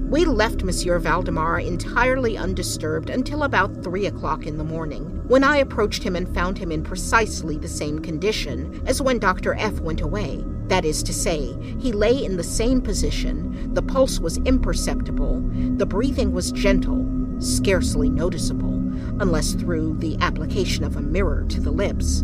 We 0.10 0.26
left 0.26 0.64
Monsieur 0.64 0.98
Valdemar 0.98 1.60
entirely 1.60 2.36
undisturbed 2.36 3.12
until 3.12 3.44
about 3.44 3.84
three 3.84 4.08
o'clock 4.08 4.48
in 4.48 4.58
the 4.58 4.64
morning, 4.64 5.22
when 5.28 5.44
I 5.44 5.58
approached 5.58 6.02
him 6.02 6.16
and 6.16 6.28
found 6.34 6.58
him 6.58 6.72
in 6.72 6.82
precisely 6.82 7.60
the 7.60 7.68
same 7.68 8.00
condition 8.00 8.82
as 8.88 9.04
when 9.04 9.20
Dr. 9.20 9.54
F 9.54 9.80
went 9.82 10.02
away. 10.02 10.44
That 10.66 10.84
is 10.84 11.04
to 11.04 11.14
say, 11.14 11.56
he 11.78 11.92
lay 11.92 12.26
in 12.26 12.38
the 12.38 12.44
same 12.44 12.82
position, 12.82 13.72
the 13.76 13.84
pulse 13.84 14.20
was 14.20 14.38
imperceptible, 14.40 15.42
the 15.78 15.86
breathing 15.86 16.32
was 16.32 16.52
gentle, 16.52 17.06
scarcely 17.38 18.10
noticeable, 18.10 18.82
unless 19.22 19.54
through 19.54 19.98
the 20.00 20.18
application 20.22 20.84
of 20.86 20.96
a 20.96 21.02
mirror 21.02 21.46
to 21.50 21.62
the 21.62 21.72
lips. 21.72 22.24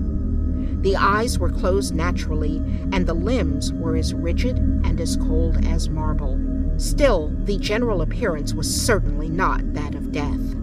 The 0.82 0.96
eyes 0.96 1.38
were 1.38 1.52
closed 1.52 1.94
naturally, 1.94 2.58
and 2.92 3.06
the 3.06 3.14
limbs 3.14 3.72
were 3.74 3.96
as 3.96 4.16
rigid 4.16 4.58
and 4.58 5.00
as 5.00 5.18
cold 5.18 5.64
as 5.68 5.88
marble. 5.88 6.45
Still, 6.78 7.32
the 7.46 7.58
general 7.58 8.02
appearance 8.02 8.54
was 8.54 8.74
certainly 8.74 9.30
not 9.30 9.74
that 9.74 9.96
of 9.96 10.12
death. 10.12 10.56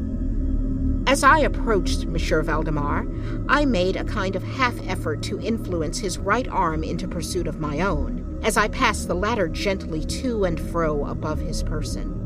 As 1.06 1.24
I 1.24 1.40
approached 1.40 2.06
Monsieur 2.06 2.42
Valdemar, 2.42 3.06
I 3.48 3.64
made 3.64 3.96
a 3.96 4.04
kind 4.04 4.36
of 4.36 4.42
half 4.42 4.74
effort 4.86 5.22
to 5.24 5.40
influence 5.40 5.98
his 5.98 6.18
right 6.18 6.46
arm 6.48 6.84
into 6.84 7.08
pursuit 7.08 7.46
of 7.46 7.60
my 7.60 7.80
own, 7.80 8.40
as 8.42 8.56
I 8.56 8.68
passed 8.68 9.08
the 9.08 9.14
latter 9.14 9.48
gently 9.48 10.04
to 10.04 10.44
and 10.44 10.60
fro 10.60 11.06
above 11.06 11.40
his 11.40 11.62
person. 11.62 12.22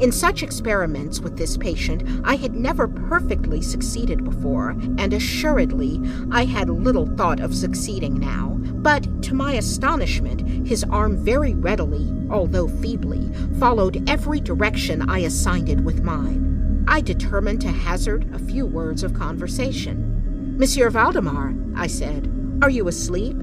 In 0.00 0.12
such 0.12 0.42
experiments 0.42 1.20
with 1.20 1.36
this 1.36 1.56
patient, 1.56 2.02
I 2.24 2.36
had 2.36 2.54
never 2.54 2.86
perfectly 2.86 3.62
succeeded 3.62 4.24
before, 4.24 4.70
and 4.70 5.12
assuredly 5.12 6.02
I 6.30 6.44
had 6.44 6.68
little 6.68 7.06
thought 7.16 7.40
of 7.40 7.54
succeeding 7.54 8.18
now. 8.18 8.60
But 8.82 9.22
to 9.24 9.34
my 9.34 9.54
astonishment, 9.54 10.66
his 10.66 10.84
arm 10.84 11.16
very 11.16 11.54
readily, 11.54 12.12
although 12.30 12.68
feebly, 12.68 13.30
followed 13.58 14.08
every 14.08 14.40
direction 14.40 15.08
I 15.10 15.20
assigned 15.20 15.68
it 15.68 15.80
with 15.80 16.02
mine. 16.02 16.84
I 16.88 17.00
determined 17.00 17.60
to 17.62 17.68
hazard 17.68 18.32
a 18.32 18.38
few 18.38 18.64
words 18.64 19.02
of 19.02 19.14
conversation. 19.14 20.56
Monsieur 20.58 20.90
Valdemar, 20.90 21.54
I 21.76 21.86
said, 21.86 22.32
are 22.62 22.70
you 22.70 22.88
asleep? 22.88 23.36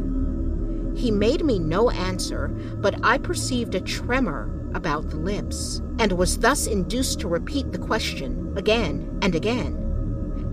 He 0.95 1.11
made 1.11 1.43
me 1.45 1.59
no 1.59 1.89
answer, 1.89 2.47
but 2.77 2.99
I 3.03 3.17
perceived 3.17 3.75
a 3.75 3.81
tremor 3.81 4.49
about 4.73 5.09
the 5.09 5.17
lips, 5.17 5.81
and 5.99 6.13
was 6.13 6.39
thus 6.39 6.65
induced 6.65 7.19
to 7.19 7.27
repeat 7.27 7.71
the 7.71 7.77
question 7.77 8.53
again 8.57 9.19
and 9.21 9.35
again. 9.35 9.84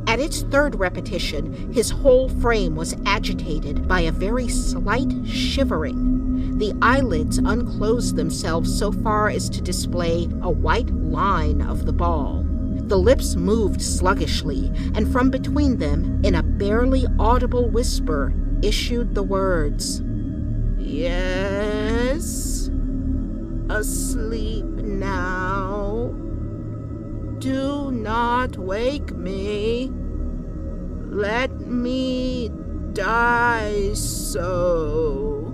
At 0.06 0.20
its 0.20 0.42
third 0.42 0.74
repetition, 0.74 1.72
his 1.72 1.90
whole 1.90 2.28
frame 2.28 2.74
was 2.74 2.96
agitated 3.06 3.88
by 3.88 4.00
a 4.00 4.12
very 4.12 4.48
slight 4.48 5.12
shivering. 5.26 6.58
The 6.58 6.74
eyelids 6.82 7.38
unclosed 7.38 8.16
themselves 8.16 8.76
so 8.76 8.92
far 8.92 9.28
as 9.28 9.48
to 9.50 9.60
display 9.60 10.28
a 10.42 10.50
white 10.50 10.90
line 10.90 11.62
of 11.62 11.86
the 11.86 11.92
ball. 11.92 12.44
The 12.74 12.98
lips 12.98 13.36
moved 13.36 13.80
sluggishly, 13.80 14.70
and 14.94 15.10
from 15.10 15.30
between 15.30 15.78
them, 15.78 16.20
in 16.24 16.34
a 16.34 16.42
barely 16.42 17.06
audible 17.18 17.70
whisper, 17.70 18.34
issued 18.62 19.14
the 19.14 19.22
words 19.22 20.02
Yes, 20.78 22.68
asleep 23.70 24.64
now. 24.64 25.91
Do 27.42 27.90
not 27.90 28.56
wake 28.56 29.16
me. 29.16 29.90
Let 31.10 31.50
me 31.62 32.52
die 32.92 33.94
so. 33.94 35.52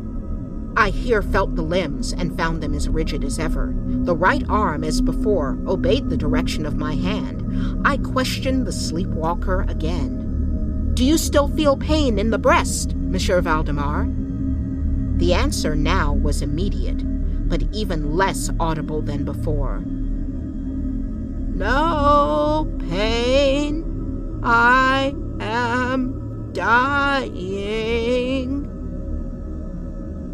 I 0.76 0.90
here 0.90 1.22
felt 1.22 1.56
the 1.56 1.62
limbs 1.62 2.12
and 2.12 2.36
found 2.36 2.62
them 2.62 2.74
as 2.74 2.90
rigid 2.90 3.24
as 3.24 3.38
ever. 3.38 3.74
The 3.86 4.14
right 4.14 4.44
arm, 4.50 4.84
as 4.84 5.00
before, 5.00 5.58
obeyed 5.66 6.10
the 6.10 6.18
direction 6.18 6.66
of 6.66 6.76
my 6.76 6.94
hand. 6.94 7.86
I 7.86 7.96
questioned 7.96 8.66
the 8.66 8.72
sleepwalker 8.72 9.62
again. 9.62 10.90
Do 10.92 11.06
you 11.06 11.16
still 11.16 11.48
feel 11.48 11.78
pain 11.78 12.18
in 12.18 12.28
the 12.28 12.38
breast, 12.38 12.94
Monsieur 12.96 13.40
Valdemar? 13.40 14.06
The 15.16 15.32
answer 15.32 15.74
now 15.74 16.12
was 16.12 16.42
immediate, 16.42 17.00
but 17.48 17.62
even 17.72 18.14
less 18.14 18.50
audible 18.60 19.00
than 19.00 19.24
before. 19.24 19.82
No 21.58 22.72
pain. 22.88 24.40
I 24.44 25.12
am 25.40 26.52
dying. 26.52 27.32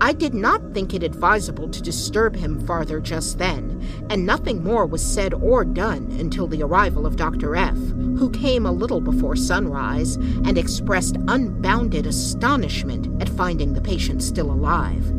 I 0.03 0.13
did 0.13 0.35
not 0.35 0.75
think 0.75 0.93
it 0.93 1.03
advisable 1.03 1.71
to 1.71 1.81
disturb 1.81 2.37
him 2.37 2.61
farther 2.67 3.01
just 3.01 3.39
then, 3.39 3.83
and 4.11 4.27
nothing 4.27 4.63
more 4.63 4.85
was 4.85 5.01
said 5.03 5.33
or 5.33 5.65
done 5.65 6.15
until 6.21 6.47
the 6.47 6.63
arrival 6.63 7.07
of 7.07 7.17
Dr. 7.17 7.57
F., 7.57 7.75
who 7.75 8.29
came 8.29 8.67
a 8.67 8.73
little 8.73 9.01
before 9.01 9.35
sunrise 9.35 10.17
and 10.17 10.59
expressed 10.59 11.17
unbounded 11.29 12.07
astonishment 12.07 13.23
at 13.23 13.31
finding 13.31 13.73
the 13.73 13.81
patient 13.81 14.23
still 14.23 14.51
alive. 14.53 15.11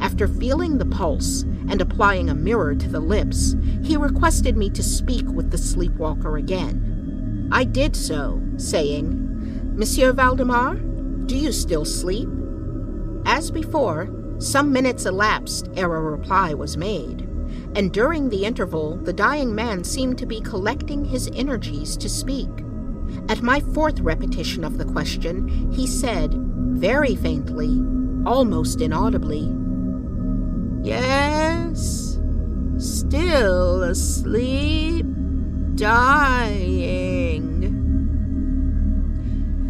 After 0.00 0.26
feeling 0.26 0.78
the 0.78 0.86
pulse 0.86 1.42
and 1.68 1.82
applying 1.82 2.30
a 2.30 2.34
mirror 2.34 2.74
to 2.74 2.88
the 2.88 3.00
lips, 3.00 3.54
he 3.86 3.96
requested 3.96 4.56
me 4.56 4.68
to 4.70 4.82
speak 4.82 5.26
with 5.28 5.50
the 5.50 5.58
sleepwalker 5.58 6.36
again. 6.36 7.48
I 7.52 7.64
did 7.64 7.94
so, 7.94 8.42
saying, 8.56 9.74
Monsieur 9.76 10.12
Valdemar, 10.12 10.74
do 11.26 11.36
you 11.36 11.52
still 11.52 11.84
sleep? 11.84 12.28
As 13.24 13.50
before, 13.50 14.10
some 14.38 14.72
minutes 14.72 15.06
elapsed 15.06 15.68
ere 15.76 15.94
a 15.94 16.00
reply 16.00 16.52
was 16.52 16.76
made, 16.76 17.20
and 17.76 17.92
during 17.92 18.28
the 18.28 18.44
interval 18.44 18.96
the 18.96 19.12
dying 19.12 19.54
man 19.54 19.84
seemed 19.84 20.18
to 20.18 20.26
be 20.26 20.40
collecting 20.40 21.04
his 21.04 21.30
energies 21.34 21.96
to 21.98 22.08
speak. 22.08 22.50
At 23.28 23.42
my 23.42 23.60
fourth 23.60 24.00
repetition 24.00 24.64
of 24.64 24.78
the 24.78 24.84
question, 24.84 25.70
he 25.72 25.86
said, 25.86 26.34
very 26.34 27.14
faintly, 27.14 27.80
almost 28.26 28.80
inaudibly, 28.80 29.54
Yes, 30.82 32.05
still 32.78 33.82
asleep, 33.82 35.06
dying. 35.74 37.46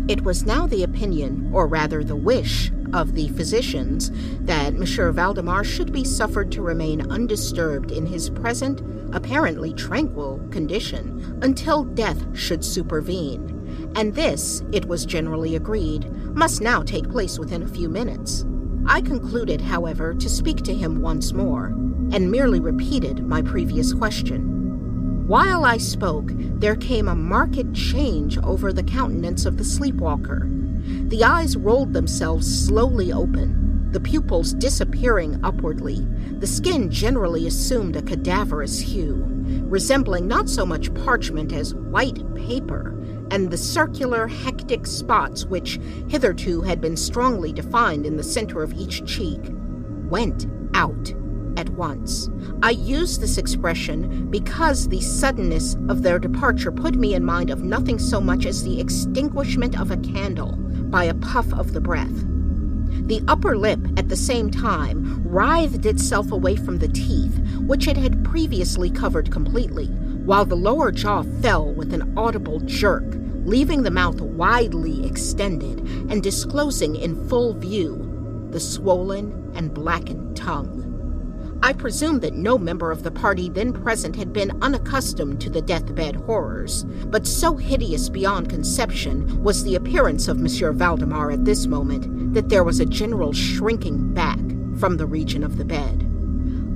It 0.09 0.23
was 0.23 0.47
now 0.47 0.67
the 0.67 0.85
opinion, 0.85 1.51
or 1.53 1.67
rather 1.67 2.05
the 2.05 2.17
wish, 2.17 2.71
of 2.93 3.15
the 3.15 3.29
physicians 3.29 4.13
that 4.43 4.75
Monsieur 4.75 5.11
Valdemar 5.11 5.65
should 5.65 5.93
be 5.93 6.05
suffered 6.05 6.53
to 6.53 6.63
remain 6.63 7.11
undisturbed 7.11 7.91
in 7.91 8.07
his 8.07 8.31
present, 8.31 8.83
apparently 9.13 9.73
tranquil, 9.75 10.41
condition 10.51 11.39
until 11.43 11.83
death 11.85 12.25
should 12.37 12.65
supervene, 12.65 13.93
and 13.97 14.15
this, 14.15 14.63
it 14.73 14.85
was 14.85 15.05
generally 15.05 15.57
agreed, 15.57 16.09
must 16.35 16.61
now 16.61 16.83
take 16.83 17.11
place 17.11 17.39
within 17.39 17.63
a 17.63 17.69
few 17.69 17.89
minutes. 17.89 18.45
I 18.87 19.01
concluded, 19.01 19.61
however, 19.61 20.15
to 20.15 20.29
speak 20.29 20.59
to 20.59 20.75
him 20.75 21.01
once 21.01 21.33
more, 21.33 21.75
and 22.13 22.31
merely 22.31 22.61
repeated 22.61 23.27
my 23.27 23.43
previous 23.43 23.93
question. 23.93 25.27
While 25.27 25.65
I 25.65 25.79
spoke, 25.79 26.31
there 26.35 26.77
came 26.77 27.09
a 27.09 27.17
marked 27.17 27.75
change 27.75 28.39
over 28.39 28.73
the 28.73 28.85
countenance 28.85 29.45
of 29.45 29.57
the 29.57 29.65
sleepwalker. 29.65 30.49
The 31.09 31.25
eyes 31.25 31.57
rolled 31.57 31.93
themselves 31.93 32.67
slowly 32.67 33.13
open, 33.13 33.91
the 33.91 34.01
pupils 34.01 34.53
disappearing 34.53 35.41
upwardly. 35.43 36.07
The 36.39 36.47
skin 36.47 36.91
generally 36.91 37.47
assumed 37.47 37.97
a 37.97 38.03
cadaverous 38.03 38.79
hue, 38.79 39.25
resembling 39.67 40.29
not 40.29 40.49
so 40.49 40.65
much 40.65 40.95
parchment 40.95 41.53
as 41.53 41.75
white 41.75 42.23
paper, 42.37 42.95
and 43.33 43.51
the 43.51 43.59
circular, 43.59 44.29
hectic 44.29 44.87
spots 44.87 45.45
which 45.45 45.81
hitherto 46.09 46.63
had 46.63 46.81
been 46.81 46.97
strongly 46.97 47.53
defined 47.53 48.07
in 48.07 48.17
the 48.17 48.23
center 48.23 48.63
of 48.63 48.75
each 48.75 49.05
cheek 49.07 49.41
went 50.09 50.47
out 50.75 51.13
at 51.57 51.69
once. 51.71 52.29
I 52.63 52.71
use 52.71 53.19
this 53.19 53.39
expression 53.39 54.31
because 54.31 54.89
the 54.89 55.01
suddenness 55.01 55.77
of 55.89 56.03
their 56.03 56.19
departure 56.19 56.73
put 56.73 56.95
me 56.95 57.15
in 57.15 57.25
mind 57.25 57.51
of 57.51 57.63
nothing 57.63 57.99
so 57.99 58.21
much 58.21 58.47
as 58.47 58.63
the 58.63 58.81
extinguishment 58.81 59.79
of 59.79 59.91
a 59.91 59.97
candle 59.97 60.57
by 60.91 61.05
a 61.05 61.15
puff 61.15 61.53
of 61.53 61.73
the 61.73 61.81
breath. 61.81 62.25
The 63.07 63.23
upper 63.29 63.57
lip, 63.57 63.81
at 63.97 64.09
the 64.09 64.17
same 64.17 64.51
time, 64.51 65.23
writhed 65.25 65.87
itself 65.87 66.33
away 66.33 66.57
from 66.57 66.79
the 66.79 66.89
teeth, 66.89 67.39
which 67.61 67.87
it 67.87 67.97
had 67.97 68.25
previously 68.25 68.91
covered 68.91 69.31
completely, 69.31 69.87
while 69.87 70.45
the 70.45 70.57
lower 70.57 70.91
jaw 70.91 71.23
fell 71.41 71.73
with 71.73 71.95
an 71.95 72.17
audible 72.19 72.61
jerk, 72.61 73.05
leaving 73.45 73.85
the 73.85 73.91
mouth 73.93 74.21
widely 74.21 75.07
extended 75.07 75.79
and 76.11 76.23
disclosing 76.23 76.97
in 76.97 77.29
full 77.29 77.55
view 77.55 78.03
the 78.51 78.61
swollen 78.61 79.53
and 79.55 79.75
blackened 79.75 80.37
tongue. 80.37 80.76
I 81.67 81.73
presume 81.73 82.21
that 82.21 82.35
no 82.35 82.59
member 82.59 82.93
of 82.93 83.03
the 83.03 83.11
party 83.11 83.49
then 83.49 83.73
present 83.73 84.15
had 84.15 84.33
been 84.33 84.57
unaccustomed 84.63 85.41
to 85.41 85.51
the 85.51 85.61
deathbed 85.61 86.15
horrors, 86.15 86.85
but 87.07 87.27
so 87.27 87.57
hideous 87.57 88.09
beyond 88.09 88.49
conception 88.49 89.43
was 89.43 89.65
the 89.65 89.75
appearance 89.75 90.29
of 90.29 90.39
Monsieur 90.39 90.71
Valdemar 90.71 91.33
at 91.33 91.45
this 91.45 91.67
moment 91.67 92.35
that 92.35 92.51
there 92.51 92.63
was 92.63 92.79
a 92.79 92.87
general 92.87 93.33
shrinking 93.33 94.15
back 94.15 94.39
from 94.79 94.97
the 94.97 95.07
region 95.07 95.43
of 95.43 95.57
the 95.57 95.65
bed. 95.65 96.09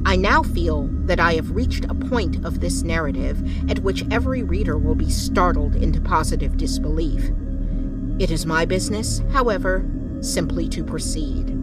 I 0.05 0.16
now 0.16 0.42
feel 0.42 0.88
that 1.05 1.20
I 1.20 1.35
have 1.35 1.55
reached 1.55 1.85
a 1.85 1.94
point 1.94 2.44
of 2.44 2.59
this 2.59 2.83
narrative 2.83 3.70
at 3.70 3.79
which 3.79 4.05
every 4.11 4.42
reader 4.42 4.76
will 4.76 4.96
be 4.96 5.09
startled 5.09 5.76
into 5.76 6.00
positive 6.00 6.57
disbelief. 6.57 7.31
It 8.18 8.33
is 8.33 8.44
my 8.44 8.64
business, 8.64 9.22
however, 9.31 9.88
simply 10.20 10.68
to 10.70 10.83
proceed. 10.83 11.59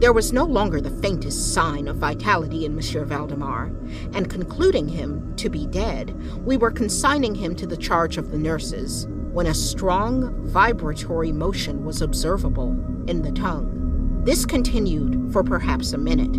There 0.00 0.14
was 0.14 0.32
no 0.32 0.46
longer 0.46 0.80
the 0.80 0.88
faintest 1.02 1.52
sign 1.52 1.86
of 1.86 1.96
vitality 1.96 2.64
in 2.64 2.74
Monsieur 2.74 3.04
Valdemar, 3.04 3.70
and 4.14 4.30
concluding 4.30 4.88
him 4.88 5.36
to 5.36 5.50
be 5.50 5.66
dead, 5.66 6.16
we 6.42 6.56
were 6.56 6.70
consigning 6.70 7.34
him 7.34 7.54
to 7.56 7.66
the 7.66 7.76
charge 7.76 8.16
of 8.16 8.30
the 8.30 8.38
nurses 8.38 9.06
when 9.32 9.46
a 9.46 9.52
strong 9.52 10.34
vibratory 10.46 11.32
motion 11.32 11.84
was 11.84 12.00
observable 12.00 12.70
in 13.08 13.20
the 13.20 13.32
tongue. 13.32 14.22
This 14.24 14.46
continued 14.46 15.30
for 15.34 15.44
perhaps 15.44 15.92
a 15.92 15.98
minute. 15.98 16.34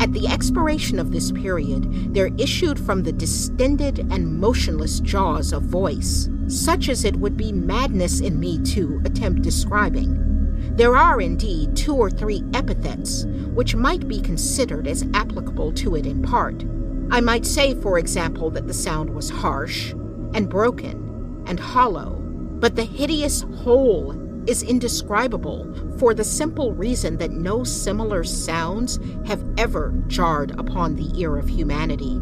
At 0.00 0.12
the 0.12 0.28
expiration 0.28 1.00
of 1.00 1.10
this 1.10 1.32
period, 1.32 2.14
there 2.14 2.30
issued 2.38 2.78
from 2.78 3.02
the 3.02 3.12
distended 3.12 3.98
and 4.12 4.38
motionless 4.38 5.00
jaws 5.00 5.52
a 5.52 5.58
voice, 5.58 6.28
such 6.46 6.88
as 6.88 7.04
it 7.04 7.16
would 7.16 7.36
be 7.36 7.50
madness 7.50 8.20
in 8.20 8.38
me 8.38 8.60
to 8.60 9.02
attempt 9.04 9.42
describing. 9.42 10.31
There 10.74 10.96
are 10.96 11.20
indeed 11.20 11.76
two 11.76 11.94
or 11.94 12.10
three 12.10 12.42
epithets 12.54 13.24
which 13.54 13.74
might 13.74 14.08
be 14.08 14.20
considered 14.20 14.86
as 14.86 15.04
applicable 15.14 15.72
to 15.72 15.96
it 15.96 16.06
in 16.06 16.22
part. 16.22 16.64
I 17.10 17.20
might 17.20 17.44
say, 17.44 17.74
for 17.74 17.98
example, 17.98 18.50
that 18.50 18.66
the 18.66 18.74
sound 18.74 19.10
was 19.10 19.28
harsh 19.28 19.92
and 20.32 20.48
broken 20.48 21.44
and 21.46 21.60
hollow, 21.60 22.18
but 22.58 22.76
the 22.76 22.84
hideous 22.84 23.42
whole 23.56 24.18
is 24.48 24.62
indescribable 24.62 25.72
for 25.98 26.14
the 26.14 26.24
simple 26.24 26.72
reason 26.72 27.18
that 27.18 27.30
no 27.30 27.64
similar 27.64 28.24
sounds 28.24 28.98
have 29.26 29.44
ever 29.58 29.92
jarred 30.06 30.58
upon 30.58 30.96
the 30.96 31.12
ear 31.20 31.36
of 31.36 31.48
humanity. 31.48 32.20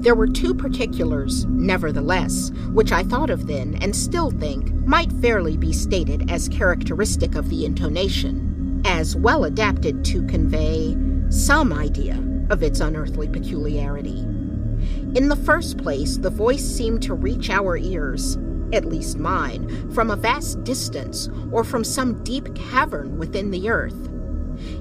There 0.00 0.14
were 0.14 0.26
two 0.26 0.54
particulars, 0.54 1.44
nevertheless, 1.44 2.52
which 2.72 2.90
I 2.90 3.02
thought 3.02 3.28
of 3.28 3.46
then 3.46 3.76
and 3.82 3.94
still 3.94 4.30
think 4.30 4.72
might 4.86 5.12
fairly 5.12 5.58
be 5.58 5.74
stated 5.74 6.30
as 6.30 6.48
characteristic 6.48 7.34
of 7.34 7.50
the 7.50 7.66
intonation, 7.66 8.80
as 8.86 9.14
well 9.14 9.44
adapted 9.44 10.02
to 10.06 10.24
convey 10.24 10.96
some 11.28 11.74
idea 11.74 12.18
of 12.48 12.62
its 12.62 12.80
unearthly 12.80 13.28
peculiarity. 13.28 14.20
In 15.14 15.28
the 15.28 15.36
first 15.36 15.76
place, 15.76 16.16
the 16.16 16.30
voice 16.30 16.64
seemed 16.64 17.02
to 17.02 17.12
reach 17.12 17.50
our 17.50 17.76
ears, 17.76 18.38
at 18.72 18.86
least 18.86 19.18
mine, 19.18 19.92
from 19.92 20.10
a 20.10 20.16
vast 20.16 20.64
distance 20.64 21.28
or 21.52 21.62
from 21.62 21.84
some 21.84 22.24
deep 22.24 22.54
cavern 22.54 23.18
within 23.18 23.50
the 23.50 23.68
earth. 23.68 24.08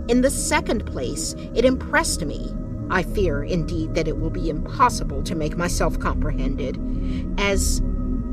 In 0.08 0.22
the 0.22 0.32
second 0.32 0.86
place, 0.86 1.36
it 1.54 1.66
impressed 1.66 2.24
me 2.24 2.54
I 2.90 3.04
fear, 3.04 3.44
indeed, 3.44 3.94
that 3.96 4.08
it 4.08 4.18
will 4.18 4.30
be 4.30 4.50
impossible 4.50 5.22
to 5.24 5.36
make 5.36 5.58
myself 5.58 6.00
comprehended, 6.00 6.80
as 7.38 7.82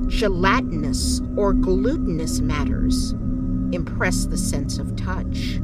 gelatinous 0.06 1.20
or 1.36 1.52
glutinous 1.52 2.40
matters 2.40 3.12
impress 3.72 4.26
the 4.26 4.38
sense 4.38 4.78
of 4.78 4.94
touch. 4.96 5.60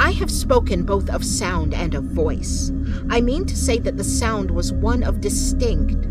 I 0.00 0.12
have 0.12 0.30
spoken 0.30 0.84
both 0.84 1.10
of 1.10 1.24
sound 1.24 1.74
and 1.74 1.94
of 1.94 2.04
voice. 2.04 2.70
I 3.10 3.20
mean 3.20 3.44
to 3.46 3.56
say 3.56 3.78
that 3.80 3.96
the 3.96 4.04
sound 4.04 4.52
was 4.52 4.72
one 4.72 5.02
of 5.02 5.20
distinct, 5.20 6.06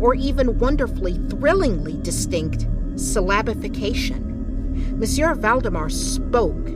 or 0.00 0.14
even 0.14 0.58
wonderfully, 0.58 1.14
thrillingly 1.28 1.98
distinct, 2.02 2.66
syllabification. 2.94 4.96
Monsieur 4.96 5.34
Valdemar 5.34 5.90
spoke, 5.90 6.68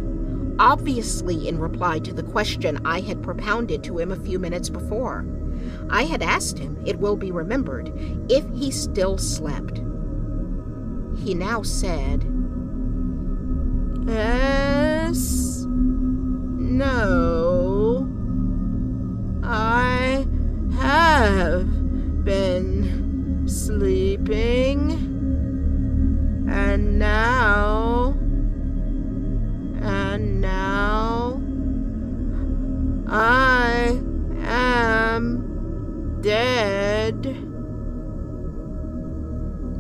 obviously 0.58 1.48
in 1.48 1.58
reply 1.58 1.98
to 2.00 2.12
the 2.12 2.22
question 2.22 2.78
I 2.84 3.00
had 3.00 3.22
propounded 3.22 3.82
to 3.84 3.98
him 3.98 4.12
a 4.12 4.16
few 4.16 4.38
minutes 4.38 4.68
before. 4.68 5.24
I 5.90 6.04
had 6.04 6.22
asked 6.22 6.58
him, 6.58 6.78
it 6.84 6.98
will 6.98 7.16
be 7.16 7.30
remembered, 7.30 7.92
if 8.28 8.44
he 8.54 8.70
still 8.70 9.18
slept. 9.18 9.80
He 11.18 11.34
now 11.34 11.62
said, 11.62 12.24
Yes, 14.06 15.64
no, 15.66 18.08
I 19.42 20.26
have 20.78 22.24
been 22.24 23.48
sleeping, 23.48 24.92
and 26.48 26.98
now, 26.98 27.35
I 33.18 33.98
am 34.42 36.20
dead. 36.20 37.24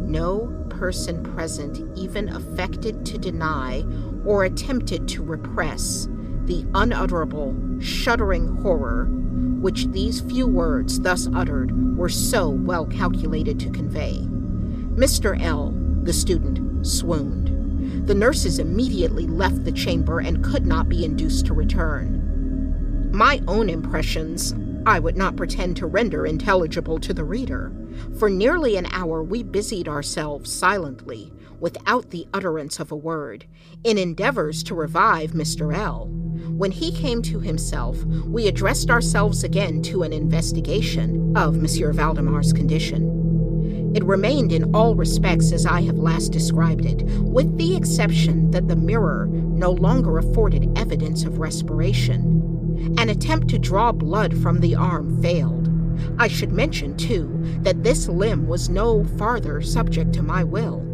No 0.00 0.66
person 0.70 1.22
present 1.22 1.82
even 1.98 2.30
affected 2.30 3.04
to 3.04 3.18
deny 3.18 3.84
or 4.24 4.44
attempted 4.44 5.06
to 5.08 5.22
repress 5.22 6.08
the 6.46 6.64
unutterable, 6.74 7.54
shuddering 7.78 8.56
horror 8.62 9.04
which 9.60 9.88
these 9.88 10.22
few 10.22 10.46
words 10.46 10.98
thus 11.00 11.28
uttered 11.34 11.94
were 11.94 12.08
so 12.08 12.48
well 12.48 12.86
calculated 12.86 13.60
to 13.60 13.70
convey. 13.70 14.20
Mr. 14.94 15.38
L., 15.42 15.74
the 16.04 16.12
student, 16.14 16.86
swooned. 16.86 18.06
The 18.08 18.14
nurses 18.14 18.58
immediately 18.58 19.26
left 19.26 19.64
the 19.64 19.72
chamber 19.72 20.20
and 20.20 20.42
could 20.42 20.64
not 20.64 20.88
be 20.88 21.04
induced 21.04 21.44
to 21.46 21.52
return. 21.52 22.26
My 23.12 23.42
own 23.48 23.70
impressions 23.70 24.54
I 24.86 25.00
would 25.00 25.16
not 25.16 25.36
pretend 25.36 25.76
to 25.78 25.86
render 25.86 26.26
intelligible 26.26 27.00
to 27.00 27.12
the 27.12 27.24
reader. 27.24 27.72
For 28.18 28.30
nearly 28.30 28.76
an 28.76 28.86
hour 28.92 29.22
we 29.22 29.42
busied 29.42 29.88
ourselves 29.88 30.52
silently, 30.52 31.32
without 31.58 32.10
the 32.10 32.28
utterance 32.32 32.78
of 32.78 32.92
a 32.92 32.96
word, 32.96 33.46
in 33.82 33.98
endeavors 33.98 34.62
to 34.64 34.74
revive 34.74 35.32
Mr. 35.32 35.74
L. 35.74 36.06
When 36.50 36.70
he 36.70 36.92
came 36.92 37.22
to 37.22 37.40
himself, 37.40 38.04
we 38.04 38.46
addressed 38.46 38.90
ourselves 38.90 39.42
again 39.42 39.82
to 39.82 40.02
an 40.02 40.12
investigation 40.12 41.36
of 41.36 41.56
Monsieur 41.56 41.92
Valdemar's 41.92 42.52
condition. 42.52 43.92
It 43.96 44.04
remained 44.04 44.52
in 44.52 44.74
all 44.74 44.94
respects 44.94 45.52
as 45.52 45.66
I 45.66 45.80
have 45.82 45.98
last 45.98 46.30
described 46.30 46.84
it, 46.84 47.02
with 47.22 47.56
the 47.56 47.74
exception 47.76 48.50
that 48.50 48.68
the 48.68 48.76
mirror 48.76 49.26
no 49.30 49.70
longer 49.72 50.18
afforded 50.18 50.78
evidence 50.78 51.24
of 51.24 51.38
respiration. 51.38 52.55
An 52.98 53.08
attempt 53.08 53.48
to 53.48 53.58
draw 53.58 53.92
blood 53.92 54.36
from 54.42 54.60
the 54.60 54.74
arm 54.74 55.20
failed. 55.22 55.70
I 56.18 56.28
should 56.28 56.52
mention, 56.52 56.96
too, 56.96 57.40
that 57.60 57.82
this 57.82 58.08
limb 58.08 58.46
was 58.46 58.68
no 58.68 59.04
farther 59.04 59.62
subject 59.62 60.12
to 60.14 60.22
my 60.22 60.44
will. 60.44 60.84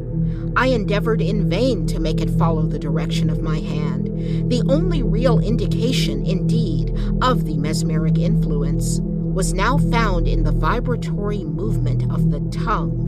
I 0.57 0.69
endeavored 0.69 1.23
in 1.23 1.49
vain 1.49 1.87
to 1.87 2.01
make 2.01 2.21
it 2.21 2.31
follow 2.31 2.63
the 2.67 2.79
direction 2.79 3.31
of 3.31 3.43
my 3.43 3.59
hand. 3.59 4.51
The 4.51 4.63
only 4.69 5.03
real 5.03 5.41
indication, 5.41 6.27
indeed, 6.27 6.97
of 7.23 7.45
the 7.45 7.57
mesmeric 7.57 8.19
influence 8.19 9.01
was 9.03 9.55
now 9.55 9.79
found 9.79 10.29
in 10.29 10.43
the 10.43 10.53
vibratory 10.53 11.43
movement 11.45 12.11
of 12.13 12.31
the 12.31 12.41
tongue 12.51 13.03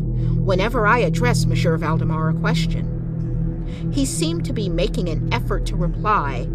whenever 0.44 0.86
I 0.86 0.98
addressed 0.98 1.46
Monsieur 1.46 1.76
Valdemar 1.76 2.30
a 2.30 2.34
question. 2.34 3.90
He 3.92 4.06
seemed 4.06 4.44
to 4.46 4.52
be 4.52 4.68
making 4.68 5.08
an 5.08 5.32
effort 5.32 5.66
to 5.66 5.76
reply, 5.76 6.46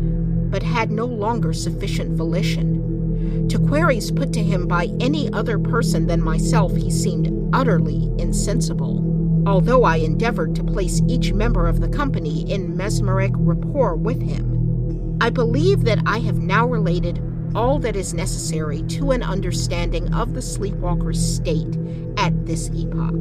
but 0.49 0.63
had 0.63 0.91
no 0.91 1.05
longer 1.05 1.53
sufficient 1.53 2.17
volition. 2.17 3.47
To 3.49 3.59
queries 3.59 4.11
put 4.11 4.33
to 4.33 4.43
him 4.43 4.67
by 4.67 4.87
any 4.99 5.31
other 5.33 5.57
person 5.57 6.07
than 6.07 6.21
myself, 6.21 6.75
he 6.75 6.91
seemed 6.91 7.49
utterly 7.53 8.11
insensible 8.17 9.09
although 9.49 9.83
I 9.83 9.97
endeavored 9.97 10.55
to 10.55 10.63
place 10.63 11.01
each 11.07 11.33
member 11.33 11.67
of 11.67 11.79
the 11.81 11.87
company 11.89 12.49
in 12.51 12.77
mesmeric 12.77 13.31
rapport 13.35 13.95
with 13.95 14.21
him. 14.21 15.17
I 15.21 15.29
believe 15.29 15.83
that 15.85 15.99
I 16.05 16.19
have 16.19 16.37
now 16.37 16.67
related 16.67 17.17
all 17.55 17.79
that 17.79 17.95
is 17.95 18.13
necessary 18.13 18.83
to 18.83 19.11
an 19.11 19.23
understanding 19.23 20.13
of 20.13 20.33
the 20.33 20.41
sleepwalker's 20.41 21.19
state 21.19 21.77
at 22.17 22.45
this 22.45 22.69
epoch. 22.73 23.15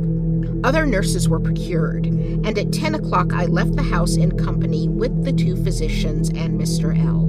Other 0.64 0.86
nurses 0.86 1.28
were 1.28 1.40
procured, 1.40 2.06
and 2.06 2.58
at 2.58 2.72
10 2.72 2.96
o'clock 2.96 3.32
I 3.32 3.44
left 3.44 3.76
the 3.76 3.82
house 3.82 4.16
in 4.16 4.36
company 4.36 4.88
with 4.88 5.24
the 5.24 5.32
two 5.32 5.56
physicians 5.62 6.28
and 6.30 6.60
Mr. 6.60 6.98
L. 6.98 7.24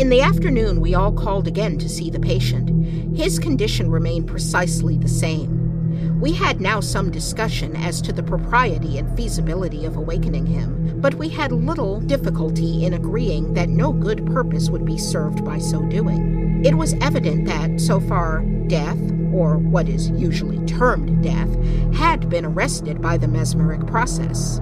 In 0.00 0.08
the 0.08 0.22
afternoon, 0.22 0.80
we 0.80 0.94
all 0.94 1.12
called 1.12 1.46
again 1.46 1.78
to 1.78 1.88
see 1.88 2.10
the 2.10 2.20
patient. 2.20 3.16
His 3.16 3.38
condition 3.38 3.90
remained 3.90 4.26
precisely 4.26 4.96
the 4.96 5.08
same. 5.08 6.20
We 6.20 6.32
had 6.32 6.60
now 6.60 6.80
some 6.80 7.10
discussion 7.10 7.76
as 7.76 8.00
to 8.02 8.12
the 8.12 8.22
propriety 8.22 8.98
and 8.98 9.16
feasibility 9.16 9.84
of 9.84 9.96
awakening 9.96 10.46
him, 10.46 10.81
but 11.02 11.14
we 11.16 11.28
had 11.28 11.50
little 11.50 12.00
difficulty 12.00 12.84
in 12.84 12.94
agreeing 12.94 13.52
that 13.54 13.68
no 13.68 13.92
good 13.92 14.24
purpose 14.24 14.70
would 14.70 14.86
be 14.86 14.96
served 14.96 15.44
by 15.44 15.58
so 15.58 15.82
doing. 15.82 16.64
It 16.64 16.76
was 16.76 16.94
evident 17.00 17.44
that, 17.46 17.80
so 17.80 17.98
far, 17.98 18.44
death, 18.68 19.00
or 19.32 19.58
what 19.58 19.88
is 19.88 20.10
usually 20.10 20.64
termed 20.64 21.20
death, 21.20 21.52
had 21.92 22.30
been 22.30 22.44
arrested 22.44 23.02
by 23.02 23.18
the 23.18 23.26
mesmeric 23.26 23.84
process. 23.84 24.60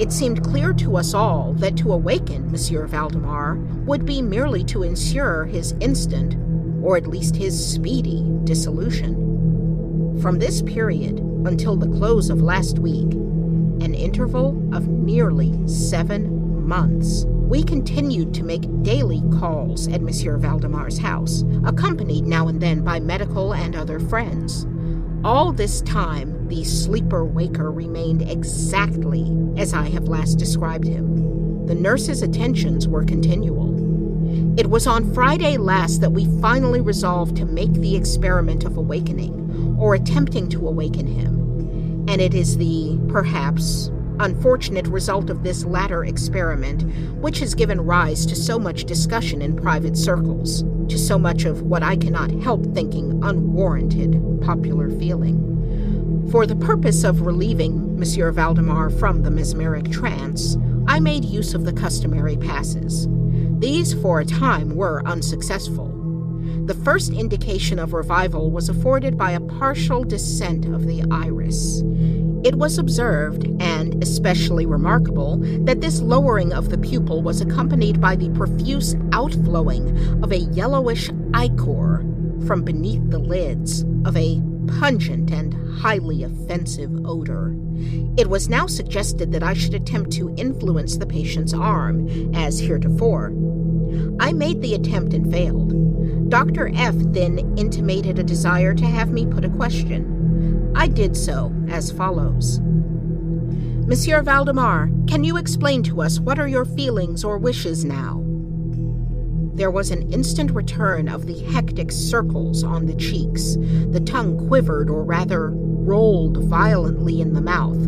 It 0.00 0.10
seemed 0.10 0.42
clear 0.42 0.72
to 0.74 0.96
us 0.96 1.14
all 1.14 1.52
that 1.58 1.76
to 1.76 1.92
awaken 1.92 2.50
Monsieur 2.50 2.86
Valdemar 2.86 3.54
would 3.86 4.04
be 4.04 4.20
merely 4.20 4.64
to 4.64 4.82
ensure 4.82 5.44
his 5.44 5.72
instant, 5.80 6.34
or 6.84 6.96
at 6.96 7.06
least 7.06 7.36
his 7.36 7.74
speedy, 7.74 8.28
dissolution. 8.42 10.18
From 10.20 10.40
this 10.40 10.62
period 10.62 11.20
until 11.46 11.76
the 11.76 11.96
close 11.96 12.28
of 12.28 12.42
last 12.42 12.80
week, 12.80 13.12
interval 13.96 14.50
of 14.74 14.88
nearly 14.88 15.66
seven 15.68 16.66
months, 16.66 17.24
we 17.26 17.62
continued 17.62 18.34
to 18.34 18.42
make 18.42 18.82
daily 18.82 19.22
calls 19.38 19.88
at 19.88 20.02
Monsieur 20.02 20.36
Valdemar's 20.36 20.98
house, 20.98 21.44
accompanied 21.64 22.24
now 22.24 22.48
and 22.48 22.60
then 22.60 22.82
by 22.82 22.98
medical 22.98 23.54
and 23.54 23.76
other 23.76 24.00
friends. 24.00 24.66
All 25.24 25.52
this 25.52 25.80
time, 25.82 26.48
the 26.48 26.64
sleeper 26.64 27.24
waker 27.24 27.70
remained 27.70 28.28
exactly 28.28 29.32
as 29.56 29.72
I 29.72 29.88
have 29.90 30.08
last 30.08 30.34
described 30.38 30.86
him. 30.86 31.66
The 31.66 31.74
nurse's 31.74 32.22
attentions 32.22 32.86
were 32.88 33.04
continual. 33.04 33.74
It 34.58 34.68
was 34.68 34.86
on 34.86 35.12
Friday 35.14 35.56
last 35.56 36.00
that 36.00 36.12
we 36.12 36.26
finally 36.40 36.80
resolved 36.80 37.36
to 37.36 37.44
make 37.44 37.72
the 37.72 37.94
experiment 37.94 38.64
of 38.64 38.76
awakening 38.76 39.76
or 39.78 39.94
attempting 39.94 40.48
to 40.50 40.66
awaken 40.66 41.06
him. 41.06 41.45
And 42.08 42.20
it 42.20 42.34
is 42.34 42.56
the, 42.56 43.00
perhaps, 43.08 43.90
unfortunate 44.20 44.86
result 44.86 45.28
of 45.28 45.42
this 45.42 45.64
latter 45.64 46.04
experiment 46.04 46.82
which 47.20 47.40
has 47.40 47.54
given 47.54 47.80
rise 47.80 48.24
to 48.26 48.36
so 48.36 48.58
much 48.58 48.84
discussion 48.84 49.42
in 49.42 49.56
private 49.56 49.96
circles, 49.96 50.62
to 50.88 50.98
so 50.98 51.18
much 51.18 51.44
of 51.44 51.62
what 51.62 51.82
I 51.82 51.96
cannot 51.96 52.30
help 52.30 52.64
thinking 52.74 53.20
unwarranted 53.22 54.40
popular 54.42 54.88
feeling. 54.90 56.28
For 56.30 56.46
the 56.46 56.56
purpose 56.56 57.04
of 57.04 57.22
relieving 57.22 57.98
Monsieur 57.98 58.32
Valdemar 58.32 58.90
from 58.90 59.22
the 59.22 59.30
mesmeric 59.30 59.90
trance, 59.90 60.56
I 60.88 61.00
made 61.00 61.24
use 61.24 61.54
of 61.54 61.64
the 61.64 61.72
customary 61.72 62.36
passes. 62.36 63.08
These, 63.58 63.94
for 63.94 64.20
a 64.20 64.24
time, 64.24 64.76
were 64.76 65.02
unsuccessful. 65.06 65.95
The 66.66 66.74
first 66.74 67.12
indication 67.12 67.78
of 67.78 67.92
revival 67.92 68.50
was 68.50 68.68
afforded 68.68 69.16
by 69.16 69.32
a 69.32 69.40
partial 69.40 70.04
descent 70.04 70.66
of 70.66 70.86
the 70.86 71.04
iris. 71.10 71.82
It 72.44 72.56
was 72.56 72.78
observed, 72.78 73.46
and 73.60 74.02
especially 74.02 74.66
remarkable, 74.66 75.38
that 75.64 75.80
this 75.80 76.00
lowering 76.00 76.52
of 76.52 76.70
the 76.70 76.78
pupil 76.78 77.22
was 77.22 77.40
accompanied 77.40 78.00
by 78.00 78.16
the 78.16 78.30
profuse 78.30 78.94
outflowing 79.12 80.22
of 80.22 80.30
a 80.32 80.38
yellowish 80.38 81.10
ichor 81.34 82.04
from 82.46 82.62
beneath 82.62 83.10
the 83.10 83.18
lids 83.18 83.82
of 84.04 84.16
a 84.16 84.40
pungent 84.66 85.30
and 85.30 85.54
highly 85.78 86.22
offensive 86.22 86.90
odor. 87.04 87.54
It 88.16 88.28
was 88.28 88.48
now 88.48 88.66
suggested 88.66 89.32
that 89.32 89.42
I 89.42 89.54
should 89.54 89.74
attempt 89.74 90.12
to 90.12 90.34
influence 90.36 90.96
the 90.96 91.06
patient's 91.06 91.52
arm, 91.52 92.08
as 92.34 92.58
heretofore. 92.58 93.32
I 94.20 94.32
made 94.32 94.62
the 94.62 94.74
attempt 94.74 95.14
and 95.14 95.30
failed. 95.30 96.30
Dr. 96.30 96.70
F 96.74 96.94
then 96.96 97.38
intimated 97.56 98.18
a 98.18 98.24
desire 98.24 98.74
to 98.74 98.86
have 98.86 99.10
me 99.10 99.26
put 99.26 99.44
a 99.44 99.50
question. 99.50 100.72
I 100.74 100.88
did 100.88 101.16
so 101.16 101.54
as 101.68 101.90
follows 101.90 102.60
Monsieur 103.86 104.20
Valdemar, 104.20 104.90
can 105.06 105.22
you 105.22 105.36
explain 105.36 105.82
to 105.84 106.02
us 106.02 106.18
what 106.18 106.40
are 106.40 106.48
your 106.48 106.64
feelings 106.64 107.22
or 107.22 107.38
wishes 107.38 107.84
now? 107.84 108.25
There 109.56 109.70
was 109.70 109.90
an 109.90 110.12
instant 110.12 110.50
return 110.50 111.08
of 111.08 111.24
the 111.24 111.38
hectic 111.44 111.90
circles 111.90 112.62
on 112.62 112.84
the 112.84 112.94
cheeks. 112.94 113.56
The 113.90 114.02
tongue 114.04 114.46
quivered, 114.48 114.90
or 114.90 115.02
rather, 115.02 115.48
rolled 115.50 116.36
violently 116.44 117.22
in 117.22 117.32
the 117.32 117.40
mouth, 117.40 117.80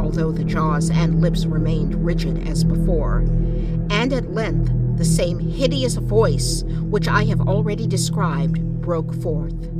although 0.00 0.32
the 0.32 0.42
jaws 0.42 0.90
and 0.90 1.20
lips 1.20 1.46
remained 1.46 2.04
rigid 2.04 2.48
as 2.48 2.64
before. 2.64 3.18
And 3.88 4.12
at 4.12 4.32
length, 4.32 4.72
the 4.98 5.04
same 5.04 5.38
hideous 5.38 5.94
voice 5.94 6.64
which 6.80 7.06
I 7.06 7.22
have 7.26 7.40
already 7.42 7.86
described 7.86 8.58
broke 8.80 9.14
forth. 9.22 9.70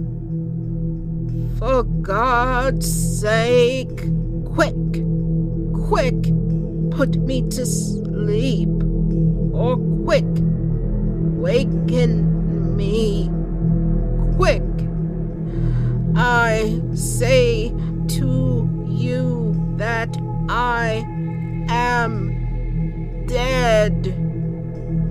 For 1.58 1.82
God's 1.82 3.20
sake, 3.20 3.98
quick, 4.44 4.76
quick, 5.88 6.22
put 6.92 7.16
me 7.16 7.42
to 7.50 7.66
sleep, 7.66 8.68
or 9.52 9.76
quick, 10.04 10.24
waken 11.46 12.76
me, 12.76 13.30
quick. 14.34 14.64
I 16.16 16.82
say 16.92 17.72
to 18.08 18.68
you 18.88 19.54
that 19.76 20.16
I 20.48 21.06
am 21.68 23.26
dead. 23.28 24.12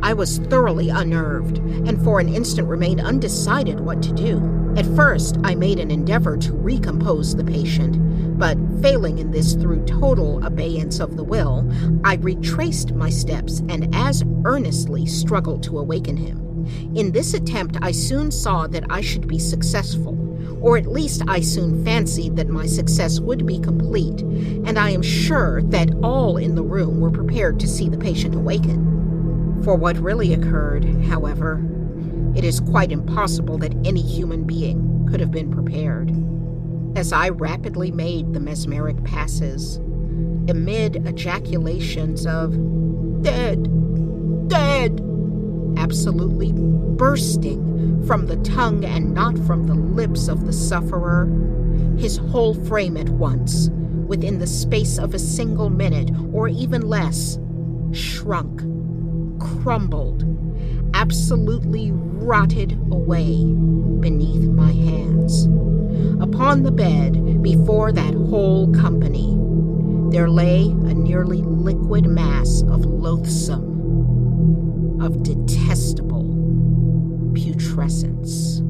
I 0.04 0.12
was 0.12 0.40
thoroughly 0.40 0.90
unnerved, 0.90 1.60
and 1.60 2.04
for 2.04 2.20
an 2.20 2.28
instant 2.28 2.68
remained 2.68 3.00
undecided 3.00 3.80
what 3.80 4.04
to 4.04 4.12
do. 4.12 4.74
At 4.76 4.86
first, 4.88 5.38
I 5.46 5.56
made 5.56 5.80
an 5.80 5.90
endeavor 5.90 6.36
to 6.36 6.52
recompose 6.54 7.34
the 7.34 7.46
patient, 7.46 7.98
but 8.38 8.58
failing 8.82 9.20
in 9.20 9.32
this 9.32 9.54
through 9.54 9.86
total 9.86 10.46
abeyance 10.46 11.00
of 11.00 11.16
the 11.16 11.24
will, 11.24 11.66
I 12.04 12.16
retraced 12.16 12.92
my 12.92 13.10
steps 13.10 13.60
and 13.70 13.96
as 13.96 14.26
earnestly 14.46 15.06
struggled 15.06 15.64
to 15.64 15.80
awaken 15.80 16.16
him. 16.16 16.66
In 16.96 17.12
this 17.12 17.34
attempt, 17.34 17.78
I 17.82 17.92
soon 17.92 18.32
saw 18.32 18.68
that 18.68 18.86
I 18.90 19.02
should 19.02 19.28
be 19.28 19.40
successful, 19.40 20.18
or 20.62 20.78
at 20.78 20.88
least 20.88 21.24
I 21.28 21.42
soon 21.42 21.84
fancied 21.84 22.38
that 22.38 22.48
my 22.48 22.66
success 22.66 23.20
would 23.20 23.46
be 23.46 23.60
complete, 23.60 24.22
and 24.22 24.80
I 24.80 24.92
am 24.92 25.02
sure 25.02 25.62
that 25.64 25.94
all 26.02 26.38
in 26.38 26.56
the 26.56 26.64
room 26.64 27.00
were 27.00 27.12
prepared 27.12 27.60
to 27.60 27.68
see 27.68 27.90
the 27.90 27.98
patient 27.98 28.36
awaken. 28.36 29.62
For 29.64 29.76
what 29.76 29.98
really 29.98 30.34
occurred, 30.34 30.86
however, 31.06 31.64
it 32.36 32.44
is 32.44 32.60
quite 32.60 32.92
impossible 32.92 33.58
that 33.60 33.76
any 33.86 34.02
human 34.02 34.44
being 34.44 35.08
could 35.10 35.20
have 35.20 35.32
been 35.32 35.52
prepared. 35.52 36.12
As 36.98 37.12
I 37.12 37.30
rapidly 37.30 37.92
made 37.92 38.34
the 38.34 38.40
mesmeric 38.40 39.04
passes, 39.04 39.78
amid 40.48 41.08
ejaculations 41.08 42.26
of 42.26 42.54
dead, 43.22 43.68
absolutely 45.78 46.52
bursting 46.54 48.06
from 48.06 48.26
the 48.26 48.38
tongue 48.38 48.84
and 48.86 49.14
not 49.14 49.38
from 49.40 49.68
the 49.68 49.76
lips 49.76 50.28
of 50.28 50.46
the 50.46 50.54
sufferer, 50.54 51.26
his 51.98 52.18
whole 52.18 52.54
frame 52.66 52.98
at 52.98 53.10
once, 53.10 53.70
within 54.08 54.40
the 54.40 54.48
space 54.48 54.98
of 54.98 55.14
a 55.14 55.20
single 55.20 55.70
minute 55.70 56.10
or 56.34 56.48
even 56.48 56.88
less, 56.88 57.40
shrunk 57.92 58.62
crumbled, 59.40 60.24
absolutely 60.94 61.92
rotted 61.92 62.74
away 62.92 63.44
beneath 64.00 64.48
my 64.50 64.72
hands. 64.72 65.46
Upon 66.22 66.64
the 66.64 66.72
bed, 66.72 67.42
before 67.42 67.92
that 67.92 68.14
whole 68.14 68.72
company, 68.74 69.38
there 70.12 70.30
lay 70.30 70.64
a 70.64 70.94
nearly 70.94 71.42
liquid 71.42 72.06
mass 72.06 72.62
of 72.64 72.86
loathsome, 72.86 73.75
of 75.06 75.22
detestable 75.22 76.24
putrescence. 77.36 78.62